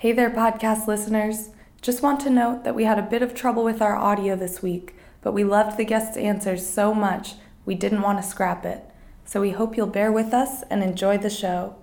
Hey 0.00 0.12
there, 0.12 0.30
podcast 0.30 0.86
listeners. 0.86 1.50
Just 1.82 2.02
want 2.02 2.20
to 2.20 2.30
note 2.30 2.64
that 2.64 2.74
we 2.74 2.84
had 2.84 2.98
a 2.98 3.02
bit 3.02 3.20
of 3.20 3.34
trouble 3.34 3.62
with 3.62 3.82
our 3.82 3.94
audio 3.94 4.34
this 4.34 4.62
week, 4.62 4.94
but 5.20 5.32
we 5.32 5.44
loved 5.44 5.76
the 5.76 5.84
guests' 5.84 6.16
answers 6.16 6.66
so 6.66 6.94
much 6.94 7.34
we 7.66 7.74
didn't 7.74 8.00
want 8.00 8.18
to 8.18 8.26
scrap 8.26 8.64
it. 8.64 8.82
So 9.26 9.42
we 9.42 9.50
hope 9.50 9.76
you'll 9.76 9.86
bear 9.86 10.10
with 10.10 10.32
us 10.32 10.62
and 10.70 10.82
enjoy 10.82 11.18
the 11.18 11.28
show. 11.28 11.76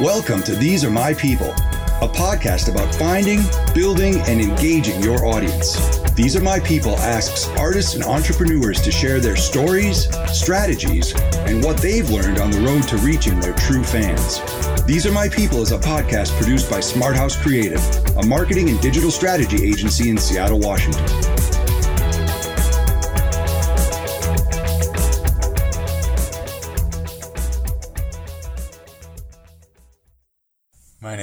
Welcome 0.00 0.42
to 0.44 0.54
These 0.54 0.86
Are 0.86 0.90
My 0.90 1.12
People, 1.12 1.54
a 2.00 2.08
podcast 2.08 2.70
about 2.70 2.94
finding, 2.94 3.40
building, 3.74 4.20
and 4.20 4.40
engaging 4.40 5.02
your 5.02 5.26
audience. 5.26 5.98
These 6.12 6.34
Are 6.34 6.40
My 6.40 6.58
People 6.58 6.96
asks 6.96 7.46
artists 7.58 7.94
and 7.94 8.02
entrepreneurs 8.02 8.80
to 8.80 8.90
share 8.90 9.20
their 9.20 9.36
stories, 9.36 10.08
strategies, 10.32 11.14
and 11.46 11.62
what 11.62 11.76
they've 11.76 12.08
learned 12.08 12.38
on 12.38 12.50
the 12.50 12.60
road 12.60 12.88
to 12.88 12.96
reaching 12.98 13.38
their 13.38 13.52
true 13.52 13.84
fans. 13.84 14.40
These 14.84 15.06
Are 15.06 15.12
My 15.12 15.28
People 15.28 15.60
is 15.60 15.72
a 15.72 15.78
podcast 15.78 16.34
produced 16.40 16.70
by 16.70 16.80
Smart 16.80 17.16
House 17.16 17.36
Creative, 17.36 17.84
a 18.16 18.24
marketing 18.24 18.70
and 18.70 18.80
digital 18.80 19.10
strategy 19.10 19.68
agency 19.68 20.08
in 20.08 20.16
Seattle, 20.16 20.58
Washington. 20.58 21.39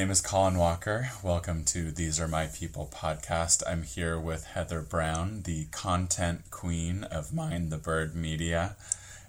Name 0.07 0.11
is 0.13 0.21
Colin 0.21 0.57
Walker. 0.57 1.09
Welcome 1.21 1.65
to 1.65 1.91
These 1.91 2.17
Are 2.17 2.29
My 2.29 2.45
People 2.47 2.89
podcast. 2.93 3.61
I'm 3.67 3.83
here 3.83 4.17
with 4.17 4.45
Heather 4.45 4.81
Brown, 4.81 5.41
the 5.41 5.65
content 5.71 6.49
queen 6.49 7.03
of 7.03 7.33
Mind 7.33 7.73
the 7.73 7.77
Bird 7.77 8.15
Media. 8.15 8.77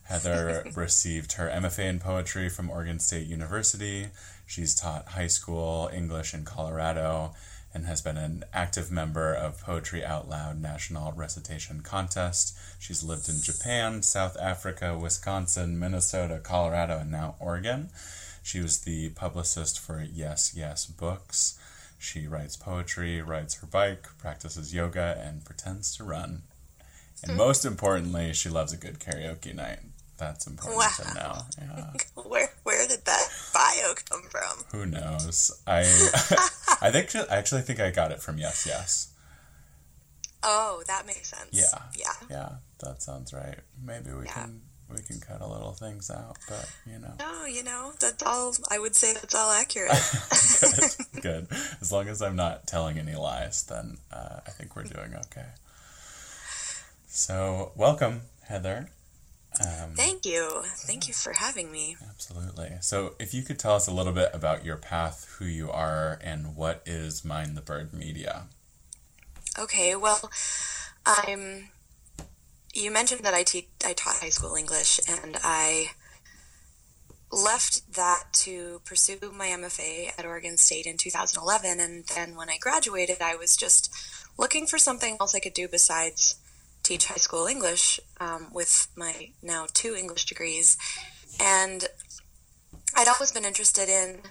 Heather 0.04 0.64
received 0.76 1.32
her 1.32 1.48
MFA 1.48 1.88
in 1.88 1.98
poetry 1.98 2.48
from 2.48 2.70
Oregon 2.70 3.00
State 3.00 3.26
University. 3.26 4.10
She's 4.46 4.72
taught 4.72 5.08
high 5.08 5.26
school 5.26 5.90
English 5.92 6.32
in 6.32 6.44
Colorado 6.44 7.34
and 7.74 7.86
has 7.86 8.00
been 8.00 8.16
an 8.16 8.44
active 8.54 8.92
member 8.92 9.34
of 9.34 9.60
Poetry 9.60 10.04
Out 10.04 10.28
Loud 10.28 10.62
National 10.62 11.10
Recitation 11.10 11.80
Contest. 11.80 12.56
She's 12.78 13.02
lived 13.02 13.28
in 13.28 13.42
Japan, 13.42 14.02
South 14.04 14.36
Africa, 14.40 14.96
Wisconsin, 14.96 15.76
Minnesota, 15.76 16.38
Colorado, 16.40 16.98
and 16.98 17.10
now 17.10 17.34
Oregon. 17.40 17.90
She 18.48 18.60
was 18.60 18.78
the 18.78 19.10
publicist 19.10 19.78
for 19.78 20.02
Yes 20.02 20.54
Yes 20.56 20.86
Books. 20.86 21.58
She 21.98 22.26
writes 22.26 22.56
poetry, 22.56 23.20
rides 23.20 23.56
her 23.56 23.66
bike, 23.66 24.06
practices 24.16 24.72
yoga, 24.72 25.20
and 25.22 25.44
pretends 25.44 25.94
to 25.98 26.04
run. 26.04 26.44
And 27.22 27.32
hmm. 27.32 27.36
most 27.36 27.66
importantly, 27.66 28.32
she 28.32 28.48
loves 28.48 28.72
a 28.72 28.78
good 28.78 29.00
karaoke 29.00 29.54
night. 29.54 29.80
That's 30.16 30.46
important 30.46 30.78
Wow. 30.78 30.90
to 30.98 31.14
know. 31.14 31.38
Yeah. 31.60 31.92
Where 32.24 32.50
where 32.62 32.88
did 32.88 33.04
that 33.04 33.28
bio 33.52 33.92
come 34.08 34.22
from? 34.30 34.64
Who 34.72 34.86
knows? 34.86 35.52
I 35.66 35.80
I 36.80 36.90
think 36.90 37.14
I 37.14 37.36
actually 37.36 37.62
think 37.62 37.80
I 37.80 37.90
got 37.90 38.12
it 38.12 38.22
from 38.22 38.38
Yes 38.38 38.64
Yes. 38.66 39.08
Oh, 40.42 40.82
that 40.86 41.06
makes 41.06 41.28
sense. 41.28 41.50
Yeah. 41.52 41.82
Yeah. 41.94 42.26
Yeah, 42.30 42.48
that 42.78 43.02
sounds 43.02 43.34
right. 43.34 43.58
Maybe 43.84 44.10
we 44.10 44.24
Yeah. 44.24 44.32
can 44.32 44.62
we 44.90 45.02
can 45.02 45.20
cut 45.20 45.40
a 45.40 45.46
little 45.46 45.72
things 45.72 46.10
out, 46.10 46.38
but 46.48 46.70
you 46.86 46.98
know. 46.98 47.12
No, 47.18 47.44
you 47.44 47.62
know, 47.62 47.92
that's 48.00 48.22
all 48.22 48.54
I 48.70 48.78
would 48.78 48.96
say 48.96 49.12
that's 49.14 49.34
all 49.34 49.50
accurate. 49.50 49.90
good, 51.22 51.22
good. 51.22 51.46
As 51.80 51.92
long 51.92 52.08
as 52.08 52.22
I'm 52.22 52.36
not 52.36 52.66
telling 52.66 52.98
any 52.98 53.14
lies, 53.14 53.64
then 53.64 53.98
uh, 54.12 54.40
I 54.46 54.50
think 54.50 54.74
we're 54.76 54.84
doing 54.84 55.14
okay. 55.26 55.46
So, 57.06 57.72
welcome, 57.74 58.22
Heather. 58.44 58.90
Um, 59.60 59.94
Thank 59.94 60.24
you. 60.24 60.62
Thank 60.76 61.08
you 61.08 61.14
for 61.14 61.32
having 61.32 61.72
me. 61.72 61.96
absolutely. 62.08 62.72
So, 62.80 63.14
if 63.18 63.34
you 63.34 63.42
could 63.42 63.58
tell 63.58 63.74
us 63.74 63.88
a 63.88 63.92
little 63.92 64.12
bit 64.12 64.30
about 64.32 64.64
your 64.64 64.76
path, 64.76 65.34
who 65.38 65.44
you 65.46 65.70
are, 65.70 66.18
and 66.22 66.54
what 66.54 66.82
is 66.86 67.24
Mind 67.24 67.56
the 67.56 67.60
Bird 67.60 67.92
Media. 67.92 68.44
Okay, 69.58 69.96
well, 69.96 70.30
I'm 71.04 71.70
you 72.78 72.90
mentioned 72.90 73.22
that 73.22 73.34
I 73.34 73.44
I 73.84 73.92
taught 73.92 74.16
high 74.16 74.28
school 74.28 74.54
English 74.54 75.00
and 75.08 75.36
I 75.42 75.90
left 77.30 77.94
that 77.94 78.32
to 78.32 78.80
pursue 78.84 79.18
my 79.34 79.48
MFA 79.48 80.12
at 80.18 80.24
Oregon 80.24 80.56
State 80.56 80.86
in 80.86 80.96
2011 80.96 81.80
and 81.80 82.04
then 82.14 82.36
when 82.36 82.48
I 82.48 82.56
graduated 82.58 83.20
I 83.20 83.36
was 83.36 83.56
just 83.56 83.92
looking 84.38 84.66
for 84.66 84.78
something 84.78 85.16
else 85.20 85.34
I 85.34 85.40
could 85.40 85.54
do 85.54 85.68
besides 85.68 86.36
teach 86.82 87.06
high 87.06 87.16
school 87.16 87.46
English 87.46 88.00
um, 88.18 88.48
with 88.52 88.88
my 88.96 89.30
now 89.42 89.66
two 89.74 89.94
English 89.94 90.24
degrees. 90.24 90.78
And 91.38 91.86
I'd 92.96 93.08
always 93.08 93.32
been 93.32 93.44
interested 93.44 93.88
in 93.88 94.22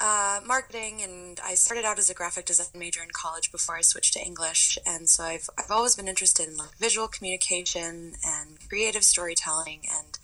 uh, 0.00 0.40
marketing, 0.46 1.02
and 1.02 1.40
I 1.44 1.54
started 1.54 1.84
out 1.84 1.98
as 1.98 2.08
a 2.08 2.14
graphic 2.14 2.44
design 2.44 2.68
major 2.74 3.02
in 3.02 3.10
college 3.12 3.50
before 3.50 3.76
I 3.76 3.80
switched 3.80 4.14
to 4.14 4.24
English. 4.24 4.78
And 4.86 5.08
so 5.08 5.24
I've 5.24 5.48
I've 5.58 5.70
always 5.70 5.96
been 5.96 6.08
interested 6.08 6.48
in 6.48 6.56
like 6.56 6.76
visual 6.78 7.08
communication 7.08 8.12
and 8.24 8.58
creative 8.68 9.04
storytelling 9.04 9.82
and 9.90 10.18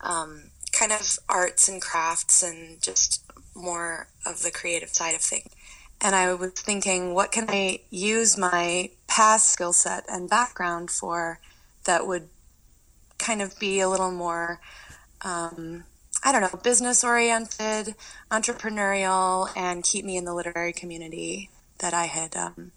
um, 0.00 0.50
kind 0.72 0.92
of 0.92 1.18
arts 1.28 1.68
and 1.68 1.82
crafts 1.82 2.42
and 2.42 2.80
just 2.80 3.24
more 3.54 4.08
of 4.24 4.42
the 4.42 4.50
creative 4.50 4.90
side 4.90 5.14
of 5.14 5.20
things. 5.20 5.48
And 6.00 6.14
I 6.14 6.32
was 6.34 6.52
thinking, 6.52 7.14
what 7.14 7.32
can 7.32 7.46
I 7.48 7.80
use 7.90 8.36
my 8.36 8.90
past 9.08 9.48
skill 9.48 9.72
set 9.72 10.04
and 10.08 10.28
background 10.28 10.90
for 10.90 11.40
that 11.84 12.06
would 12.06 12.28
kind 13.18 13.40
of 13.40 13.58
be 13.58 13.80
a 13.80 13.88
little 13.88 14.10
more 14.10 14.60
um, 15.22 15.84
I 16.26 16.32
don't 16.32 16.40
know, 16.40 16.58
business 16.64 17.04
oriented, 17.04 17.94
entrepreneurial, 18.32 19.48
and 19.56 19.84
keep 19.84 20.04
me 20.04 20.16
in 20.16 20.24
the 20.24 20.34
literary 20.34 20.72
community 20.72 21.50
that 21.78 21.94
I 21.94 22.06
had 22.06 22.34
um, 22.34 22.72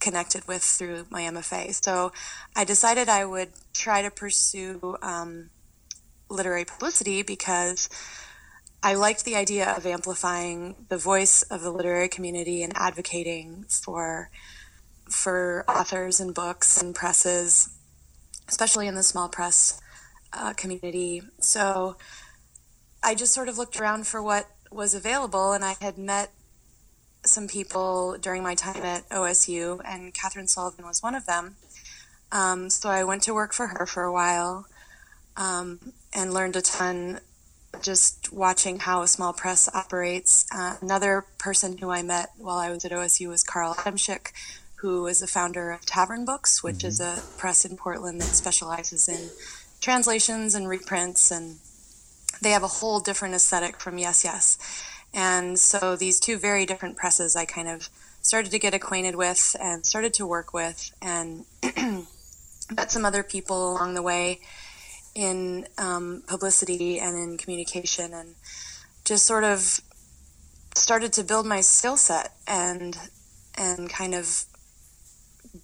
connected 0.00 0.46
with 0.46 0.62
through 0.62 1.06
my 1.08 1.22
MFA. 1.22 1.72
So 1.82 2.12
I 2.54 2.64
decided 2.64 3.08
I 3.08 3.24
would 3.24 3.52
try 3.72 4.02
to 4.02 4.10
pursue 4.10 4.98
um, 5.00 5.48
literary 6.28 6.66
publicity 6.66 7.22
because 7.22 7.88
I 8.82 8.96
liked 8.96 9.24
the 9.24 9.34
idea 9.34 9.70
of 9.74 9.86
amplifying 9.86 10.76
the 10.90 10.98
voice 10.98 11.40
of 11.44 11.62
the 11.62 11.70
literary 11.70 12.10
community 12.10 12.62
and 12.62 12.74
advocating 12.76 13.64
for 13.70 14.28
for 15.08 15.64
authors 15.66 16.20
and 16.20 16.34
books 16.34 16.82
and 16.82 16.94
presses, 16.94 17.70
especially 18.46 18.88
in 18.88 18.94
the 18.94 19.02
small 19.02 19.30
press 19.30 19.80
uh, 20.34 20.52
community. 20.52 21.22
So 21.40 21.96
I 23.02 23.14
just 23.14 23.34
sort 23.34 23.48
of 23.48 23.58
looked 23.58 23.80
around 23.80 24.06
for 24.06 24.22
what 24.22 24.48
was 24.70 24.94
available, 24.94 25.52
and 25.52 25.64
I 25.64 25.76
had 25.80 25.98
met 25.98 26.30
some 27.24 27.48
people 27.48 28.16
during 28.20 28.42
my 28.42 28.54
time 28.54 28.82
at 28.82 29.08
OSU, 29.10 29.80
and 29.84 30.14
Catherine 30.14 30.48
Sullivan 30.48 30.86
was 30.86 31.02
one 31.02 31.14
of 31.14 31.26
them. 31.26 31.56
Um, 32.30 32.70
so 32.70 32.88
I 32.88 33.04
went 33.04 33.22
to 33.24 33.34
work 33.34 33.52
for 33.52 33.68
her 33.68 33.86
for 33.86 34.04
a 34.04 34.12
while 34.12 34.66
um, 35.36 35.92
and 36.14 36.32
learned 36.32 36.56
a 36.56 36.62
ton 36.62 37.20
just 37.82 38.32
watching 38.32 38.80
how 38.80 39.02
a 39.02 39.08
small 39.08 39.32
press 39.32 39.68
operates. 39.74 40.46
Uh, 40.54 40.76
another 40.80 41.26
person 41.38 41.78
who 41.78 41.90
I 41.90 42.02
met 42.02 42.30
while 42.36 42.58
I 42.58 42.70
was 42.70 42.84
at 42.84 42.92
OSU 42.92 43.28
was 43.28 43.42
Carl 43.42 43.74
Adamschick, 43.74 44.32
who 44.76 45.06
is 45.06 45.20
the 45.20 45.26
founder 45.26 45.70
of 45.70 45.86
Tavern 45.86 46.24
Books, 46.24 46.62
which 46.62 46.84
is 46.84 47.00
a 47.00 47.22
press 47.36 47.64
in 47.64 47.76
Portland 47.76 48.20
that 48.20 48.34
specializes 48.34 49.08
in 49.08 49.30
translations 49.80 50.54
and 50.54 50.68
reprints 50.68 51.30
and 51.30 51.58
they 52.42 52.50
have 52.50 52.62
a 52.62 52.68
whole 52.68 53.00
different 53.00 53.34
aesthetic 53.34 53.80
from 53.80 53.98
Yes 53.98 54.24
Yes. 54.24 54.58
And 55.14 55.58
so 55.58 55.94
these 55.94 56.18
two 56.18 56.38
very 56.38 56.66
different 56.66 56.96
presses 56.96 57.36
I 57.36 57.44
kind 57.44 57.68
of 57.68 57.88
started 58.22 58.50
to 58.52 58.58
get 58.58 58.74
acquainted 58.74 59.14
with 59.14 59.56
and 59.60 59.84
started 59.84 60.14
to 60.14 60.26
work 60.26 60.52
with 60.52 60.92
and 61.02 61.44
met 62.74 62.90
some 62.90 63.04
other 63.04 63.22
people 63.22 63.72
along 63.72 63.94
the 63.94 64.02
way 64.02 64.40
in 65.14 65.66
um, 65.76 66.22
publicity 66.26 66.98
and 66.98 67.16
in 67.16 67.36
communication 67.36 68.14
and 68.14 68.34
just 69.04 69.26
sort 69.26 69.44
of 69.44 69.80
started 70.74 71.12
to 71.12 71.22
build 71.22 71.44
my 71.44 71.60
skill 71.60 71.96
set 71.96 72.32
and 72.46 72.96
and 73.58 73.90
kind 73.90 74.14
of 74.14 74.44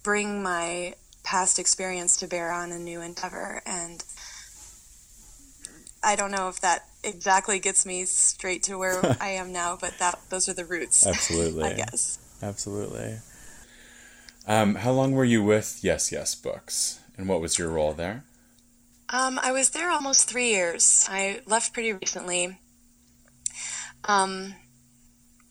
bring 0.03 0.43
my 0.43 0.93
past 1.23 1.57
experience 1.57 2.17
to 2.17 2.27
bear 2.27 2.51
on 2.51 2.71
a 2.71 2.77
new 2.77 3.01
endeavor 3.01 3.63
and 3.65 4.03
I 6.03 6.15
don't 6.15 6.31
know 6.31 6.49
if 6.49 6.61
that 6.61 6.85
exactly 7.03 7.59
gets 7.59 7.85
me 7.85 8.05
straight 8.05 8.63
to 8.63 8.77
where 8.77 9.17
I 9.21 9.29
am 9.29 9.51
now, 9.51 9.77
but 9.79 9.97
that 9.99 10.19
those 10.29 10.49
are 10.49 10.53
the 10.53 10.65
roots. 10.65 11.05
Absolutely. 11.05 11.63
I 11.65 11.73
guess. 11.73 12.19
Absolutely. 12.41 13.17
Um, 14.47 14.75
how 14.75 14.91
long 14.91 15.11
were 15.11 15.25
you 15.25 15.43
with 15.43 15.79
Yes 15.81 16.11
Yes 16.11 16.33
Books, 16.35 16.99
and 17.17 17.27
what 17.27 17.41
was 17.41 17.59
your 17.59 17.69
role 17.69 17.93
there? 17.93 18.23
Um, 19.09 19.39
I 19.41 19.51
was 19.51 19.71
there 19.71 19.89
almost 19.89 20.29
three 20.29 20.49
years. 20.49 21.07
I 21.09 21.41
left 21.45 21.73
pretty 21.73 21.93
recently. 21.93 22.59
Um, 24.05 24.55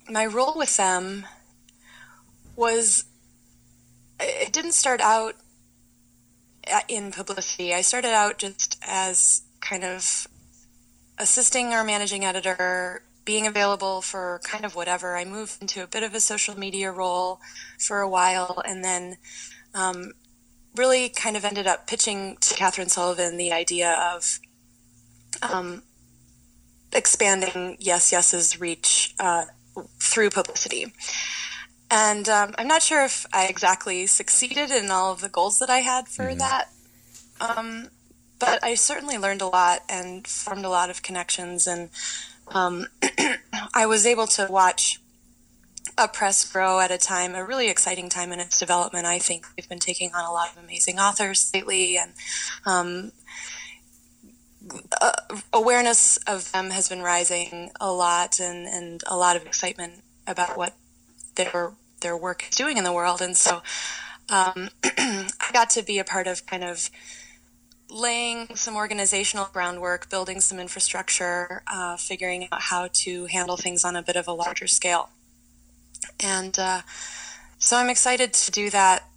my 0.08 0.26
role 0.26 0.54
with 0.56 0.76
them 0.76 1.26
was 2.56 3.04
it 4.20 4.52
didn't 4.52 4.72
start 4.72 5.00
out 5.00 5.34
uh, 6.72 6.80
in 6.88 7.12
publicity. 7.12 7.74
I 7.74 7.82
started 7.82 8.12
out 8.12 8.38
just 8.38 8.78
as 8.86 9.42
kind 9.60 9.84
of 9.84 10.26
assisting 11.18 11.72
our 11.72 11.84
managing 11.84 12.24
editor 12.24 13.02
being 13.24 13.46
available 13.46 14.00
for 14.00 14.40
kind 14.42 14.64
of 14.64 14.74
whatever. 14.74 15.16
I 15.16 15.24
moved 15.24 15.60
into 15.60 15.82
a 15.82 15.86
bit 15.86 16.02
of 16.02 16.14
a 16.14 16.20
social 16.20 16.58
media 16.58 16.90
role 16.90 17.40
for 17.78 18.00
a 18.00 18.08
while 18.08 18.62
and 18.64 18.82
then 18.82 19.18
um, 19.74 20.12
really 20.74 21.10
kind 21.10 21.36
of 21.36 21.44
ended 21.44 21.66
up 21.66 21.86
pitching 21.86 22.38
to 22.40 22.54
Catherine 22.54 22.88
Sullivan 22.88 23.36
the 23.36 23.52
idea 23.52 23.92
of 24.14 24.38
um, 25.42 25.82
expanding 26.92 27.76
Yes 27.78 28.12
Yes's 28.12 28.58
reach 28.58 29.14
uh, 29.18 29.44
through 30.00 30.30
publicity. 30.30 30.92
And 31.90 32.28
um, 32.28 32.54
I'm 32.58 32.68
not 32.68 32.82
sure 32.82 33.04
if 33.04 33.26
I 33.32 33.46
exactly 33.46 34.06
succeeded 34.06 34.70
in 34.70 34.90
all 34.90 35.12
of 35.12 35.20
the 35.20 35.28
goals 35.28 35.58
that 35.58 35.70
I 35.70 35.78
had 35.78 36.08
for 36.08 36.24
mm-hmm. 36.24 36.38
that. 36.38 36.68
Um, 37.40 37.88
but 38.38 38.62
I 38.62 38.74
certainly 38.74 39.18
learned 39.18 39.42
a 39.42 39.46
lot 39.46 39.82
and 39.88 40.26
formed 40.26 40.64
a 40.64 40.68
lot 40.68 40.90
of 40.90 41.02
connections. 41.02 41.66
And 41.66 41.90
um, 42.48 42.86
I 43.74 43.86
was 43.86 44.06
able 44.06 44.26
to 44.28 44.46
watch 44.48 45.00
a 45.96 46.08
press 46.08 46.50
grow 46.50 46.80
at 46.80 46.90
a 46.90 46.98
time, 46.98 47.34
a 47.34 47.44
really 47.44 47.68
exciting 47.68 48.08
time 48.08 48.32
in 48.32 48.40
its 48.40 48.58
development. 48.58 49.06
I 49.06 49.18
think 49.18 49.46
we've 49.56 49.68
been 49.68 49.80
taking 49.80 50.12
on 50.14 50.24
a 50.24 50.32
lot 50.32 50.50
of 50.52 50.62
amazing 50.62 50.98
authors 50.98 51.50
lately, 51.52 51.96
and 51.96 52.12
um, 52.64 53.12
uh, 55.00 55.12
awareness 55.52 56.18
of 56.18 56.52
them 56.52 56.70
has 56.70 56.88
been 56.88 57.02
rising 57.02 57.70
a 57.80 57.90
lot, 57.90 58.38
and, 58.38 58.66
and 58.66 59.02
a 59.06 59.16
lot 59.16 59.36
of 59.36 59.44
excitement 59.44 60.04
about 60.26 60.56
what 60.56 60.74
their 61.34 61.72
their 62.00 62.16
work 62.16 62.44
is 62.48 62.54
doing 62.54 62.76
in 62.76 62.84
the 62.84 62.92
world. 62.92 63.20
And 63.20 63.36
so, 63.36 63.62
um, 64.28 64.68
I 64.84 65.50
got 65.52 65.70
to 65.70 65.82
be 65.82 65.98
a 65.98 66.04
part 66.04 66.28
of 66.28 66.46
kind 66.46 66.62
of 66.62 66.90
laying 67.90 68.54
some 68.54 68.76
organizational 68.76 69.48
groundwork, 69.52 70.10
building 70.10 70.40
some 70.40 70.58
infrastructure, 70.58 71.62
uh, 71.66 71.96
figuring 71.96 72.48
out 72.52 72.60
how 72.60 72.88
to 72.92 73.26
handle 73.26 73.56
things 73.56 73.84
on 73.84 73.96
a 73.96 74.02
bit 74.02 74.16
of 74.16 74.28
a 74.28 74.32
larger 74.32 74.66
scale. 74.66 75.10
And 76.22 76.58
uh, 76.58 76.82
so 77.58 77.76
I'm 77.76 77.88
excited 77.88 78.32
to 78.32 78.50
do 78.50 78.70
that 78.70 79.08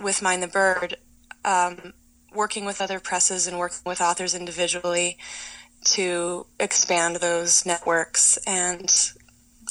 with 0.00 0.22
Mind 0.22 0.42
the 0.42 0.48
Bird, 0.48 0.96
um, 1.44 1.94
working 2.34 2.64
with 2.64 2.80
other 2.80 3.00
presses 3.00 3.46
and 3.46 3.58
working 3.58 3.80
with 3.86 4.00
authors 4.00 4.34
individually 4.34 5.16
to 5.84 6.46
expand 6.58 7.16
those 7.16 7.64
networks 7.64 8.36
and 8.46 9.12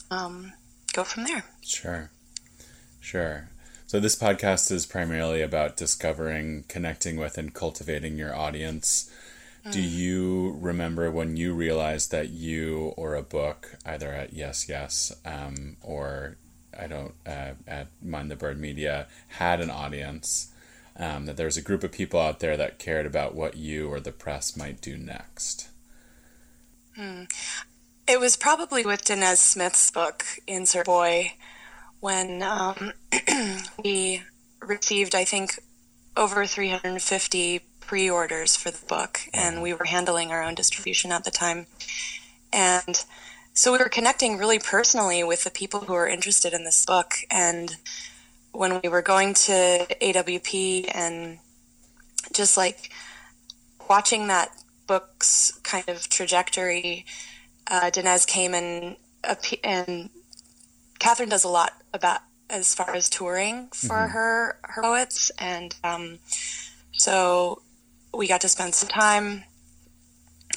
um, 0.09 0.53
go 0.93 1.03
from 1.03 1.25
there. 1.25 1.43
Sure. 1.61 2.09
Sure. 3.01 3.50
So 3.88 4.01
this 4.01 4.18
podcast 4.18 4.69
is 4.69 4.86
primarily 4.86 5.42
about 5.42 5.78
discovering, 5.78 6.66
connecting 6.68 7.16
with, 7.16 7.38
and 7.38 7.54
cultivating 7.54 8.18
your 8.18 8.36
audience. 8.36 9.10
Mm. 9.66 9.72
Do 9.72 9.81
you 9.81 10.57
remember 10.60 11.10
when 11.10 11.38
you 11.38 11.54
realized 11.54 12.12
that 12.12 12.28
you 12.28 12.94
or 12.98 13.16
a 13.16 13.24
book, 13.24 13.78
either 13.86 14.12
at 14.12 14.34
Yes 14.34 14.68
Yes 14.68 15.16
um, 15.24 15.78
or 15.81 16.36
I 16.78 16.88
don't 16.88 17.13
uh, 17.25 17.51
at 17.66 17.88
Mind 18.04 18.30
the 18.30 18.36
Bird 18.36 18.60
Media, 18.60 19.07
had 19.30 19.62
an 19.62 19.69
audience? 19.69 20.51
Um, 20.98 21.25
that 21.25 21.38
there 21.38 21.45
was 21.45 21.56
a 21.56 21.62
group 21.62 21.86
of 21.86 21.94
people 21.94 22.19
out 22.19 22.42
there 22.42 22.57
that 22.57 22.80
cared 22.80 23.06
about 23.06 23.36
what 23.36 23.56
you 23.56 23.88
or 23.88 24.01
the 24.01 24.12
press 24.12 24.57
might 24.57 24.81
do 24.81 24.98
next. 24.98 25.69
Hmm. 26.98 27.24
It 28.06 28.19
was 28.19 28.36
probably 28.36 28.86
with 28.86 29.06
Danez 29.06 29.38
Smith's 29.38 29.89
book, 29.92 30.25
Insert 30.45 30.88
Boy 30.88 31.36
when 31.99 32.41
um, 32.44 32.94
we 33.83 34.23
received, 34.61 35.15
I 35.15 35.23
think, 35.23 35.59
over 36.15 36.45
350 36.45 37.61
pre 37.79 38.09
orders 38.09 38.55
for 38.55 38.71
the 38.71 38.85
book, 38.85 39.21
and 39.33 39.61
we 39.61 39.73
were 39.73 39.85
handling 39.85 40.31
our 40.31 40.44
own 40.44 40.55
distribution 40.55 41.11
at 41.11 41.23
the 41.23 41.31
time. 41.31 41.67
And 42.51 43.03
so 43.53 43.71
we 43.71 43.79
were 43.79 43.89
connecting 43.89 44.38
really 44.38 44.59
personally 44.59 45.23
with 45.23 45.44
the 45.44 45.49
people 45.49 45.81
who 45.81 45.94
were 45.94 46.07
interested 46.07 46.53
in 46.53 46.63
this 46.63 46.85
book. 46.85 47.13
And 47.31 47.75
when 48.51 48.79
we 48.81 48.89
were 48.89 49.01
going 49.01 49.33
to 49.33 49.88
AWP 50.01 50.91
and 50.93 51.39
just 52.33 52.57
like 52.57 52.91
watching 53.89 54.27
that 54.27 54.51
book's 54.85 55.51
kind 55.63 55.88
of 55.89 56.07
trajectory, 56.09 57.05
uh, 57.67 57.89
Danez 57.91 58.27
came 58.27 58.53
and 58.53 58.97
and 59.63 60.09
Kathryn 61.07 61.30
does 61.30 61.45
a 61.45 61.50
lot 61.50 61.71
about 61.94 62.19
as 62.50 62.75
far 62.75 62.94
as 62.94 63.09
touring 63.09 63.69
for 63.69 63.95
mm-hmm. 63.95 64.12
her 64.12 64.57
her 64.63 64.81
poets, 64.81 65.31
and 65.39 65.74
um, 65.81 66.19
so 66.92 67.62
we 68.13 68.27
got 68.27 68.42
to 68.42 68.50
spend 68.50 68.75
some 68.75 68.89
time 68.89 69.45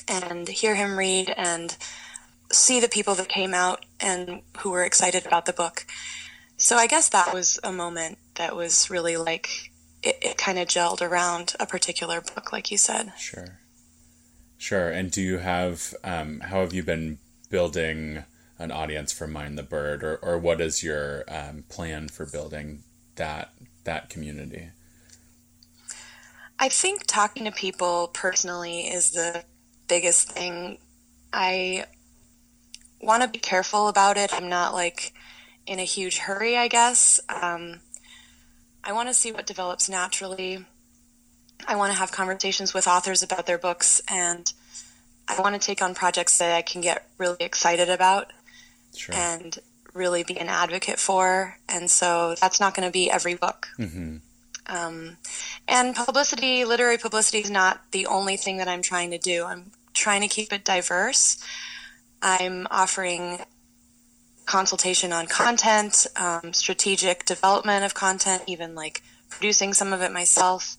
and 0.08 0.49
hear 0.49 0.75
him 0.75 0.99
read 0.99 1.32
and 1.37 1.76
see 2.50 2.81
the 2.81 2.88
people 2.88 3.14
that 3.14 3.29
came 3.29 3.55
out 3.55 3.87
and 4.00 4.43
who 4.58 4.70
were 4.70 4.82
excited 4.82 5.25
about 5.25 5.47
the 5.47 5.52
book. 5.52 5.87
So 6.56 6.75
I 6.75 6.88
guess 6.88 7.08
that 7.11 7.32
was 7.32 7.61
a 7.62 7.70
moment 7.70 8.19
that 8.35 8.56
was 8.56 8.91
really 8.91 9.17
like 9.17 9.70
it, 10.03 10.19
it 10.20 10.37
kind 10.37 10.58
of 10.58 10.67
gelled 10.67 11.00
around 11.00 11.55
a 11.61 11.67
particular 11.67 12.20
book, 12.20 12.53
like 12.53 12.73
you 12.73 12.76
said. 12.76 13.12
Sure, 13.17 13.61
sure. 14.58 14.91
And 14.91 15.12
do 15.12 15.23
you 15.23 15.38
have 15.38 15.94
um, 16.03 16.41
how 16.41 16.62
have 16.62 16.75
you 16.75 16.82
been 16.82 17.19
building? 17.50 18.25
An 18.60 18.70
audience 18.70 19.10
for 19.10 19.26
Mind 19.26 19.56
the 19.56 19.62
Bird, 19.62 20.04
or, 20.04 20.16
or 20.16 20.38
what 20.38 20.60
is 20.60 20.82
your 20.82 21.24
um, 21.28 21.64
plan 21.68 22.08
for 22.08 22.26
building 22.26 22.84
that 23.16 23.52
that 23.84 24.10
community? 24.10 24.68
I 26.58 26.68
think 26.68 27.06
talking 27.06 27.46
to 27.46 27.52
people 27.52 28.08
personally 28.12 28.80
is 28.80 29.12
the 29.12 29.44
biggest 29.88 30.30
thing. 30.30 30.76
I 31.32 31.86
want 33.00 33.22
to 33.22 33.28
be 33.28 33.38
careful 33.38 33.88
about 33.88 34.18
it. 34.18 34.32
I'm 34.32 34.50
not 34.50 34.74
like 34.74 35.14
in 35.66 35.78
a 35.78 35.84
huge 35.84 36.18
hurry, 36.18 36.58
I 36.58 36.68
guess. 36.68 37.18
Um, 37.30 37.80
I 38.84 38.92
want 38.92 39.08
to 39.08 39.14
see 39.14 39.32
what 39.32 39.46
develops 39.46 39.88
naturally. 39.88 40.66
I 41.66 41.76
want 41.76 41.92
to 41.92 41.98
have 41.98 42.12
conversations 42.12 42.74
with 42.74 42.86
authors 42.86 43.22
about 43.22 43.46
their 43.46 43.58
books, 43.58 44.02
and 44.06 44.52
I 45.26 45.40
want 45.40 45.54
to 45.54 45.66
take 45.66 45.80
on 45.80 45.94
projects 45.94 46.36
that 46.38 46.54
I 46.54 46.60
can 46.60 46.82
get 46.82 47.08
really 47.16 47.36
excited 47.40 47.88
about 47.88 48.32
sure. 48.94 49.14
and 49.14 49.58
really 49.94 50.22
be 50.22 50.38
an 50.38 50.48
advocate 50.48 50.98
for. 50.98 51.58
And 51.69 51.90
so 51.90 52.34
that's 52.40 52.60
not 52.60 52.75
going 52.75 52.87
to 52.87 52.92
be 52.92 53.10
every 53.10 53.34
book. 53.34 53.69
Mm-hmm. 53.78 54.16
Um, 54.66 55.16
and 55.66 55.94
publicity, 55.96 56.64
literary 56.64 56.98
publicity, 56.98 57.38
is 57.38 57.50
not 57.50 57.81
the 57.90 58.06
only 58.06 58.37
thing 58.37 58.58
that 58.58 58.69
I'm 58.69 58.82
trying 58.82 59.10
to 59.10 59.19
do. 59.19 59.44
I'm 59.44 59.72
trying 59.94 60.20
to 60.22 60.28
keep 60.28 60.52
it 60.52 60.64
diverse. 60.64 61.42
I'm 62.22 62.69
offering 62.70 63.40
consultation 64.46 65.12
on 65.12 65.26
content, 65.26 66.06
um, 66.16 66.53
strategic 66.53 67.24
development 67.24 67.84
of 67.84 67.94
content, 67.94 68.43
even 68.46 68.74
like 68.74 69.03
producing 69.29 69.72
some 69.72 69.93
of 69.93 70.03
it 70.03 70.12
myself. 70.12 70.76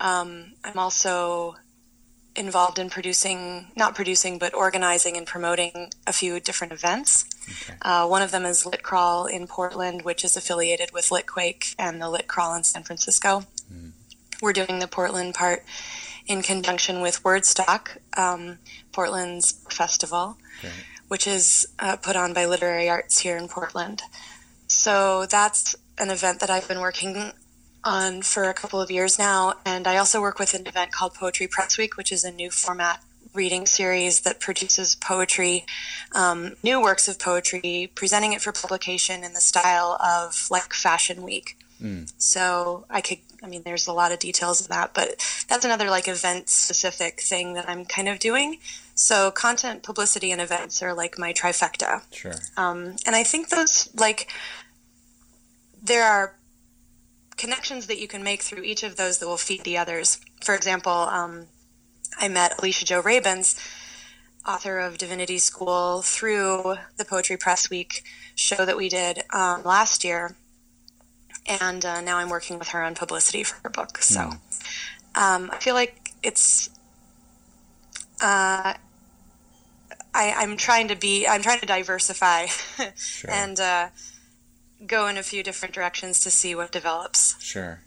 Um, 0.00 0.52
I'm 0.64 0.78
also 0.78 1.56
involved 2.34 2.78
in 2.78 2.88
producing, 2.88 3.66
not 3.76 3.94
producing, 3.94 4.38
but 4.38 4.54
organizing 4.54 5.16
and 5.16 5.26
promoting 5.26 5.90
a 6.06 6.12
few 6.12 6.40
different 6.40 6.72
events. 6.72 7.24
Okay. 7.44 7.78
Uh, 7.82 8.06
one 8.06 8.22
of 8.22 8.30
them 8.30 8.44
is 8.44 8.64
Lit 8.64 8.82
Crawl 8.82 9.26
in 9.26 9.46
Portland, 9.46 10.02
which 10.02 10.24
is 10.24 10.36
affiliated 10.36 10.92
with 10.92 11.10
Litquake 11.10 11.74
and 11.78 12.00
the 12.00 12.08
Lit 12.08 12.28
Crawl 12.28 12.54
in 12.54 12.64
San 12.64 12.82
Francisco. 12.82 13.44
Mm. 13.72 13.90
We're 14.40 14.52
doing 14.52 14.78
the 14.78 14.88
Portland 14.88 15.34
part 15.34 15.64
in 16.26 16.42
conjunction 16.42 17.00
with 17.00 17.22
Wordstock, 17.22 17.98
um, 18.16 18.58
Portland's 18.92 19.52
festival, 19.70 20.36
okay. 20.60 20.72
which 21.08 21.26
is 21.26 21.66
uh, 21.78 21.96
put 21.96 22.16
on 22.16 22.32
by 22.32 22.46
Literary 22.46 22.88
Arts 22.88 23.20
here 23.20 23.36
in 23.36 23.48
Portland. 23.48 24.02
So 24.68 25.26
that's 25.26 25.76
an 25.98 26.10
event 26.10 26.40
that 26.40 26.50
I've 26.50 26.66
been 26.66 26.80
working 26.80 27.32
on 27.84 28.22
for 28.22 28.44
a 28.44 28.54
couple 28.54 28.80
of 28.80 28.90
years 28.90 29.18
now. 29.18 29.54
And 29.64 29.86
I 29.86 29.96
also 29.96 30.20
work 30.20 30.38
with 30.38 30.54
an 30.54 30.66
event 30.66 30.92
called 30.92 31.14
Poetry 31.14 31.48
Press 31.48 31.78
Week, 31.78 31.96
which 31.96 32.12
is 32.12 32.24
a 32.24 32.30
new 32.30 32.50
format 32.50 33.02
reading 33.34 33.66
series 33.66 34.20
that 34.20 34.40
produces 34.40 34.94
poetry, 34.94 35.64
um, 36.14 36.54
new 36.62 36.80
works 36.80 37.08
of 37.08 37.18
poetry, 37.18 37.90
presenting 37.94 38.32
it 38.32 38.42
for 38.42 38.52
publication 38.52 39.24
in 39.24 39.32
the 39.32 39.40
style 39.40 39.98
of 40.04 40.48
like 40.50 40.72
Fashion 40.72 41.22
Week. 41.22 41.56
Mm. 41.82 42.12
So 42.18 42.84
I 42.90 43.00
could, 43.00 43.18
I 43.42 43.48
mean, 43.48 43.62
there's 43.64 43.86
a 43.86 43.92
lot 43.92 44.12
of 44.12 44.18
details 44.18 44.60
of 44.60 44.68
that, 44.68 44.94
but 44.94 45.44
that's 45.48 45.64
another 45.64 45.90
like 45.90 46.08
event 46.08 46.48
specific 46.48 47.20
thing 47.20 47.54
that 47.54 47.68
I'm 47.68 47.84
kind 47.84 48.08
of 48.08 48.18
doing. 48.18 48.58
So 48.94 49.30
content, 49.30 49.82
publicity, 49.82 50.30
and 50.30 50.40
events 50.40 50.82
are 50.82 50.94
like 50.94 51.18
my 51.18 51.32
trifecta. 51.32 52.02
Sure. 52.12 52.34
Um, 52.56 52.96
and 53.06 53.16
I 53.16 53.24
think 53.24 53.48
those 53.48 53.88
like 53.94 54.30
there 55.82 56.04
are 56.04 56.36
connections 57.42 57.88
that 57.88 57.98
you 57.98 58.06
can 58.06 58.22
make 58.22 58.40
through 58.40 58.62
each 58.62 58.84
of 58.84 58.94
those 58.96 59.18
that 59.18 59.26
will 59.26 59.36
feed 59.36 59.64
the 59.64 59.76
others. 59.76 60.20
For 60.44 60.54
example, 60.54 60.92
um, 60.92 61.46
I 62.16 62.28
met 62.28 62.56
Alicia 62.60 62.84
Jo 62.84 63.02
Rabins, 63.02 63.58
author 64.46 64.78
of 64.78 64.96
Divinity 64.96 65.38
School, 65.38 66.02
through 66.02 66.76
the 66.98 67.04
Poetry 67.04 67.36
Press 67.36 67.68
Week 67.68 68.04
show 68.36 68.64
that 68.64 68.76
we 68.76 68.88
did 68.88 69.24
um, 69.34 69.64
last 69.64 70.04
year. 70.04 70.36
And 71.44 71.84
uh, 71.84 72.00
now 72.00 72.18
I'm 72.18 72.28
working 72.28 72.60
with 72.60 72.68
her 72.68 72.80
on 72.80 72.94
publicity 72.94 73.42
for 73.42 73.56
her 73.64 73.70
book. 73.70 73.98
So 73.98 74.20
mm. 74.20 74.38
um, 75.16 75.50
I 75.52 75.58
feel 75.58 75.74
like 75.74 76.12
it's. 76.22 76.70
Uh, 78.20 78.74
I, 80.14 80.34
I'm 80.36 80.56
trying 80.56 80.88
to 80.88 80.94
be, 80.94 81.26
I'm 81.26 81.42
trying 81.42 81.58
to 81.58 81.66
diversify 81.66 82.46
Sure. 82.94 83.30
and 83.30 83.58
uh, 83.58 83.88
go 84.86 85.06
in 85.06 85.16
a 85.16 85.22
few 85.22 85.42
different 85.42 85.74
directions 85.74 86.20
to 86.20 86.30
see 86.30 86.54
what 86.54 86.72
develops. 86.72 87.42
Sure. 87.42 87.80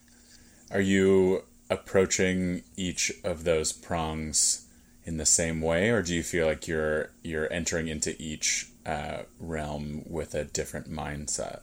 Are 0.72 0.82
you 0.82 1.44
approaching 1.70 2.64
each 2.76 3.12
of 3.24 3.44
those 3.44 3.72
prongs 3.72 4.66
in 5.04 5.18
the 5.18 5.26
same 5.26 5.62
way, 5.62 5.90
or 5.90 6.02
do 6.02 6.14
you 6.14 6.24
feel 6.24 6.48
like 6.48 6.68
you're 6.68 7.12
you're 7.22 7.52
entering 7.52 7.88
into 7.88 8.20
each 8.22 8.68
uh, 8.86 9.20
realm 9.40 10.04
with 10.08 10.34
a 10.34 10.44
different 10.44 10.90
mindset? 10.90 11.62